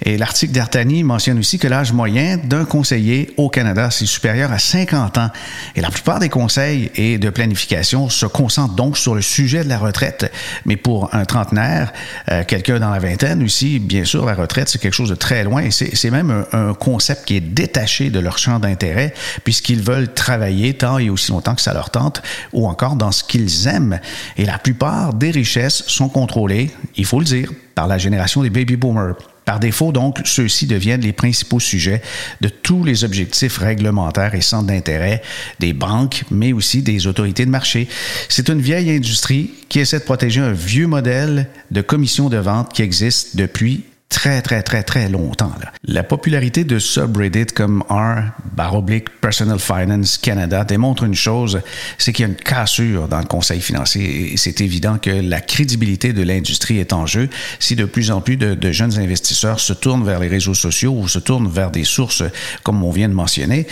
Et 0.04 0.17
l'article 0.17 0.52
d'Artani 0.52 1.04
mentionne 1.04 1.39
aussi 1.39 1.60
que 1.60 1.67
l'âge 1.69 1.93
moyen 1.93 2.36
d'un 2.36 2.65
conseiller 2.65 3.34
au 3.38 3.48
Canada, 3.48 3.89
c'est 3.89 4.06
supérieur 4.06 4.52
à 4.52 4.60
50 4.60 5.17
ans. 5.17 5.30
Et 5.76 5.82
la 5.82 5.89
plupart 5.89 6.19
des 6.19 6.30
conseils 6.30 6.91
et 6.95 7.17
de 7.17 7.30
planification 7.30 8.10
se 8.10 8.26
concentrent 8.26 8.76
donc 8.76 8.98
sur 8.98 9.15
le 9.15 9.21
sujet 9.21 9.63
de 9.63 9.69
la 9.69 9.78
retraite. 9.78 10.30
Mais 10.65 10.76
pour 10.76 11.13
un 11.15 11.24
trentenaire, 11.24 11.93
euh, 12.32 12.43
quelqu'un 12.45 12.80
dans 12.80 12.89
la 12.89 13.00
vingtaine 13.00 13.43
aussi, 13.43 13.80
bien 13.80 14.04
sûr, 14.04 14.26
la 14.26 14.34
retraite, 14.34 14.67
c'est 14.67 14.80
quelque 14.80 14.93
chose 14.93 15.10
de 15.10 15.15
très 15.15 15.45
loin. 15.45 15.69
C'est 15.71 16.12
même 16.12 16.45
un, 16.52 16.69
un 16.69 16.74
concept 16.74 17.26
qui 17.26 17.38
est 17.38 17.41
détaché 17.41 18.10
de 18.10 18.24
leur 18.25 18.38
champ 18.38 18.59
d'intérêt, 18.59 19.13
puisqu'ils 19.45 19.81
veulent 19.81 20.13
travailler 20.13 20.73
tant 20.73 20.97
et 20.97 21.09
aussi 21.09 21.31
longtemps 21.31 21.55
que 21.55 21.61
ça 21.61 21.73
leur 21.73 21.89
tente, 21.89 22.21
ou 22.51 22.67
encore 22.67 22.97
dans 22.97 23.13
ce 23.13 23.23
qu'ils 23.23 23.67
aiment. 23.67 23.99
Et 24.35 24.45
la 24.45 24.57
plupart 24.57 25.13
des 25.13 25.31
richesses 25.31 25.83
sont 25.88 26.09
contrôlées, 26.09 26.71
il 26.97 27.05
faut 27.05 27.19
le 27.19 27.25
dire, 27.25 27.51
par 27.75 27.88
la 27.88 27.97
génération 27.97 28.41
des 28.41 28.49
baby 28.49 28.75
boomers. 28.75 29.15
Par 29.45 29.59
défaut, 29.59 29.91
donc, 29.91 30.21
ceux-ci 30.25 30.65
deviennent 30.65 31.01
les 31.01 31.13
principaux 31.13 31.59
sujets 31.59 32.01
de 32.41 32.49
tous 32.49 32.83
les 32.83 33.03
objectifs 33.03 33.59
réglementaires 33.59 34.33
et 34.33 34.41
centres 34.41 34.65
d'intérêt 34.65 35.21
des 35.59 35.73
banques, 35.73 36.23
mais 36.31 36.51
aussi 36.51 36.81
des 36.81 37.05
autorités 37.05 37.45
de 37.45 37.51
marché. 37.51 37.88
C'est 38.27 38.49
une 38.49 38.59
vieille 38.59 38.89
industrie 38.89 39.51
qui 39.69 39.79
essaie 39.79 39.99
de 39.99 40.03
protéger 40.03 40.41
un 40.41 40.51
vieux 40.51 40.88
modèle 40.88 41.47
de 41.69 41.81
commission 41.81 42.29
de 42.29 42.38
vente 42.38 42.73
qui 42.73 42.81
existe 42.81 43.35
depuis 43.35 43.83
très, 44.15 44.41
très, 44.41 44.63
très, 44.63 44.82
très 44.82 45.10
longtemps. 45.10 45.51
La 45.84 46.01
popularité 46.01 46.63
de 46.63 46.80
subreddits 46.80 47.54
comme 47.54 47.84
r 47.89 48.32
baroblique 48.56 49.10
Personal 49.19 49.60
Finance 49.60 50.17
Canada 50.17 50.63
démontre 50.63 51.04
une 51.04 51.15
chose, 51.15 51.60
c'est 51.97 52.13
qu'il 52.13 52.23
y 52.23 52.25
a 52.25 52.30
une 52.30 52.38
cassure 52.38 53.10
dans 53.10 53.19
le 53.19 53.25
conseil 53.25 53.60
financier 53.60 54.32
et 54.34 54.38
c'est 54.38 54.62
évident 54.62 54.97
que 54.99 55.10
la 55.10 55.41
crédibilité 55.41 56.13
de 56.13 56.23
l'industrie 56.23 56.80
est 56.80 56.93
en 56.93 57.06
jeu 57.06 57.30
si 57.60 57.75
de 57.75 57.84
plus 57.84 58.10
en 58.10 58.21
plus 58.21 58.38
de, 58.38 58.56
de, 58.56 58.71
jeunes 58.71 58.97
investisseurs 58.97 59.60
se 59.60 59.73
tournent 59.73 60.06
vers 60.06 60.21
les 60.21 60.30
réseaux 60.30 60.54
sociaux 60.54 60.95
ou 60.97 61.10
se 61.10 61.19
tournent 61.19 61.49
vers 61.49 61.69
des 61.69 61.84
sources 61.84 62.23
comme 62.63 62.84
on 62.86 62.91
vient 62.91 63.10
de 63.10 63.13
mentionner, 63.13 63.67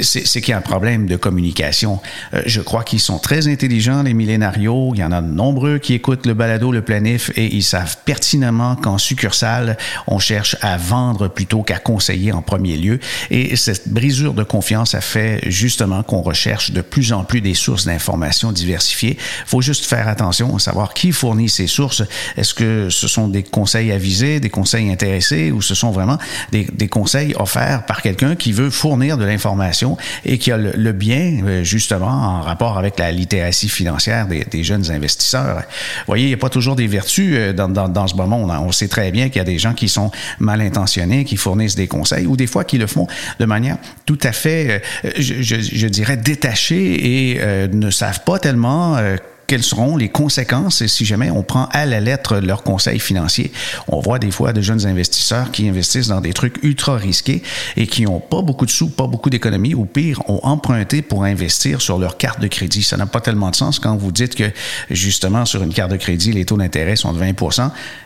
c'est 0.00 0.40
qu'il 0.40 0.50
y 0.50 0.52
a 0.52 0.58
un 0.58 0.62
problème 0.62 1.06
de 1.06 1.16
communication. 1.16 2.00
Euh, 2.34 2.42
je 2.46 2.60
crois 2.60 2.84
qu'ils 2.84 3.00
sont 3.00 3.18
très 3.18 3.48
intelligents, 3.48 4.04
les 4.04 4.14
millénarios. 4.14 4.92
Il 4.94 5.00
y 5.00 5.04
en 5.04 5.10
a 5.10 5.20
de 5.20 5.26
nombreux 5.26 5.78
qui 5.78 5.94
écoutent 5.94 6.26
le 6.26 6.34
balado, 6.34 6.70
le 6.70 6.82
planif 6.82 7.32
et 7.34 7.52
ils 7.52 7.64
savent 7.64 7.96
pertinemment 8.04 8.76
qu'en 8.76 8.96
succursale, 8.96 9.76
on 10.06 10.18
cherche 10.18 10.56
à 10.60 10.76
vendre 10.76 11.28
plutôt 11.28 11.62
qu'à 11.62 11.78
conseiller 11.78 12.32
en 12.32 12.42
premier 12.42 12.76
lieu. 12.76 13.00
Et 13.30 13.56
cette 13.56 13.88
brisure 13.88 14.34
de 14.34 14.42
confiance 14.42 14.94
a 14.94 15.00
fait 15.00 15.40
justement 15.46 16.02
qu'on 16.02 16.22
recherche 16.22 16.70
de 16.70 16.80
plus 16.80 17.12
en 17.12 17.24
plus 17.24 17.40
des 17.40 17.54
sources 17.54 17.84
d'informations 17.84 18.52
diversifiées. 18.52 19.16
Il 19.18 19.48
faut 19.48 19.60
juste 19.60 19.84
faire 19.84 20.08
attention 20.08 20.56
à 20.56 20.58
savoir 20.58 20.94
qui 20.94 21.12
fournit 21.12 21.48
ces 21.48 21.66
sources. 21.66 22.02
Est-ce 22.36 22.54
que 22.54 22.88
ce 22.90 23.08
sont 23.08 23.28
des 23.28 23.42
conseils 23.42 23.92
avisés, 23.92 24.40
des 24.40 24.50
conseils 24.50 24.90
intéressés 24.90 25.50
ou 25.50 25.62
ce 25.62 25.74
sont 25.74 25.90
vraiment 25.90 26.18
des, 26.52 26.88
conseils 26.88 27.34
offerts 27.38 27.84
par 27.86 28.02
quelqu'un 28.02 28.34
qui 28.34 28.52
veut 28.52 28.70
fournir 28.70 29.18
de 29.18 29.24
l'information 29.24 29.96
et 30.24 30.38
qui 30.38 30.50
a 30.50 30.56
le, 30.56 30.92
bien 30.92 31.42
euh, 31.44 31.64
justement 31.64 32.06
en 32.06 32.40
rapport 32.40 32.78
avec 32.78 32.98
la 32.98 33.12
littératie 33.12 33.68
financière 33.68 34.26
des, 34.26 34.64
jeunes 34.64 34.90
investisseurs? 34.90 35.58
Vous 35.58 36.04
voyez, 36.06 36.24
il 36.24 36.28
n'y 36.28 36.34
a 36.34 36.38
pas 36.38 36.48
toujours 36.48 36.76
des 36.76 36.86
vertus 36.86 37.34
euh, 37.34 37.52
dans, 37.52 38.06
ce 38.06 38.14
bon 38.14 38.26
monde. 38.26 38.50
On 38.50 38.72
sait 38.72 38.88
très 38.88 39.10
bien 39.10 39.28
qu'il 39.28 39.36
y 39.36 39.40
a 39.40 39.44
des 39.44 39.58
gens 39.58 39.67
qui 39.74 39.88
sont 39.88 40.10
mal 40.38 40.60
intentionnés, 40.60 41.24
qui 41.24 41.36
fournissent 41.36 41.76
des 41.76 41.88
conseils, 41.88 42.26
ou 42.26 42.36
des 42.36 42.46
fois 42.46 42.64
qui 42.64 42.78
le 42.78 42.86
font 42.86 43.06
de 43.38 43.44
manière 43.44 43.78
tout 44.06 44.18
à 44.22 44.32
fait, 44.32 44.82
euh, 45.04 45.10
je, 45.18 45.86
dirais, 45.86 46.16
détachée 46.16 47.32
et 47.32 47.38
euh, 47.40 47.68
ne 47.68 47.90
savent 47.90 48.24
pas 48.24 48.38
tellement 48.38 48.96
euh, 48.96 49.16
quelles 49.48 49.64
seront 49.64 49.96
les 49.96 50.10
conséquences 50.10 50.86
si 50.86 51.04
jamais 51.04 51.30
on 51.30 51.42
prend 51.42 51.68
à 51.72 51.86
la 51.86 52.00
lettre 52.00 52.36
leurs 52.36 52.62
conseils 52.62 53.00
financiers. 53.00 53.50
On 53.88 53.98
voit 53.98 54.18
des 54.18 54.30
fois 54.30 54.52
de 54.52 54.60
jeunes 54.60 54.86
investisseurs 54.86 55.50
qui 55.50 55.68
investissent 55.68 56.08
dans 56.08 56.20
des 56.20 56.34
trucs 56.34 56.62
ultra 56.62 56.96
risqués 56.96 57.42
et 57.76 57.86
qui 57.86 58.02
n'ont 58.02 58.20
pas 58.20 58.42
beaucoup 58.42 58.66
de 58.66 58.70
sous, 58.70 58.90
pas 58.90 59.06
beaucoup 59.06 59.30
d'économies, 59.30 59.74
ou 59.74 59.86
pire, 59.86 60.22
ont 60.28 60.40
emprunté 60.42 61.02
pour 61.02 61.24
investir 61.24 61.80
sur 61.80 61.98
leur 61.98 62.18
carte 62.18 62.40
de 62.40 62.46
crédit. 62.46 62.82
Ça 62.82 62.98
n'a 62.98 63.06
pas 63.06 63.20
tellement 63.20 63.50
de 63.50 63.56
sens 63.56 63.78
quand 63.78 63.96
vous 63.96 64.12
dites 64.12 64.34
que 64.34 64.50
justement 64.90 65.46
sur 65.46 65.62
une 65.62 65.72
carte 65.72 65.90
de 65.90 65.96
crédit, 65.96 66.32
les 66.32 66.44
taux 66.44 66.58
d'intérêt 66.58 66.96
sont 66.96 67.12
de 67.12 67.18
20 67.18 67.28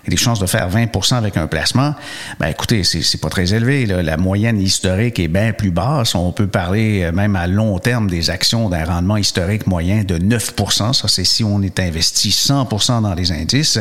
et 0.06 0.10
les 0.10 0.16
chances 0.16 0.38
de 0.38 0.46
faire 0.46 0.68
20 0.68 1.12
avec 1.12 1.36
un 1.36 1.48
placement, 1.48 1.94
ben 2.38 2.46
écoutez, 2.46 2.84
c'est 2.84 3.20
pas 3.20 3.28
très 3.28 3.52
élevé. 3.52 3.86
La 3.86 4.16
moyenne 4.16 4.60
historique 4.60 5.18
est 5.18 5.28
bien 5.28 5.52
plus 5.52 5.72
basse. 5.72 6.14
On 6.14 6.30
peut 6.30 6.46
parler 6.46 7.02
euh, 7.02 7.12
même 7.12 7.34
à 7.34 7.46
long 7.46 7.78
terme 7.78 8.08
des 8.08 8.30
actions 8.30 8.68
d'un 8.68 8.84
rendement 8.84 9.16
historique 9.16 9.66
moyen 9.66 10.04
de 10.04 10.18
9 10.18 10.54
Ça, 10.70 10.92
c'est 11.08 11.24
si 11.32 11.44
on 11.44 11.62
est 11.62 11.80
investi 11.80 12.30
100% 12.30 13.02
dans 13.02 13.14
les 13.14 13.32
indices. 13.32 13.78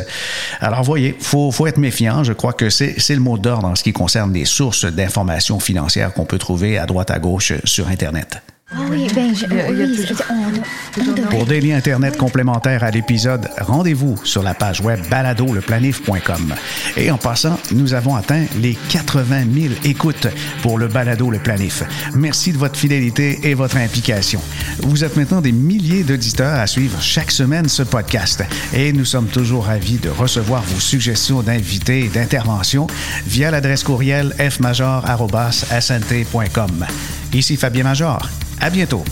Alors, 0.59 0.83
voyez, 0.83 1.15
faut, 1.19 1.51
faut 1.51 1.67
être 1.67 1.77
méfiant. 1.77 2.23
Je 2.23 2.33
crois 2.33 2.53
que 2.53 2.69
c'est 2.69 2.95
le 3.09 3.19
mot 3.19 3.37
d'ordre 3.37 3.67
en 3.67 3.75
ce 3.75 3.83
qui 3.83 3.93
concerne 3.93 4.33
les 4.33 4.45
sources 4.45 4.85
d'informations 4.85 5.59
financières 5.59 6.13
qu'on 6.13 6.25
peut 6.25 6.39
trouver 6.39 6.77
à 6.77 6.85
droite 6.85 7.11
à 7.11 7.19
gauche 7.19 7.53
sur 7.65 7.87
Internet. 7.87 8.41
Ah 8.73 8.77
oui, 8.89 9.05
ben, 9.13 9.35
je, 9.35 9.45
oui, 9.47 10.05
on, 10.29 10.49
Pour 11.29 11.45
des 11.45 11.59
liens 11.59 11.75
Internet 11.75 12.15
complémentaires 12.15 12.85
à 12.85 12.91
l'épisode, 12.91 13.49
rendez-vous 13.59 14.15
sur 14.23 14.43
la 14.43 14.53
page 14.53 14.79
web 14.79 15.01
baladoleplanif.com. 15.09 16.55
Et 16.95 17.11
en 17.11 17.17
passant, 17.17 17.59
nous 17.73 17.93
avons 17.93 18.15
atteint 18.15 18.45
les 18.61 18.77
80 18.89 19.43
000 19.53 19.73
écoutes 19.83 20.27
pour 20.61 20.77
le 20.77 20.87
balado 20.87 21.29
Le 21.29 21.39
Planif. 21.39 21.83
Merci 22.15 22.53
de 22.53 22.57
votre 22.57 22.77
fidélité 22.77 23.41
et 23.43 23.55
votre 23.55 23.75
implication. 23.75 24.39
Vous 24.83 25.03
êtes 25.03 25.17
maintenant 25.17 25.41
des 25.41 25.51
milliers 25.51 26.03
d'auditeurs 26.03 26.57
à 26.57 26.65
suivre 26.65 27.01
chaque 27.01 27.31
semaine 27.31 27.67
ce 27.67 27.83
podcast. 27.83 28.41
Et 28.73 28.93
nous 28.93 29.03
sommes 29.03 29.27
toujours 29.27 29.65
ravis 29.65 29.97
de 29.97 30.07
recevoir 30.07 30.63
vos 30.63 30.79
suggestions 30.79 31.41
d'invités 31.41 32.05
et 32.05 32.09
d'interventions 32.09 32.87
via 33.27 33.51
l'adresse 33.51 33.83
courriel 33.83 34.33
fmajor.snt.com. 34.39 36.85
Ici 37.33 37.55
Fabien 37.55 37.83
Major. 37.83 38.29
À 38.59 38.69
bientôt. 38.69 39.03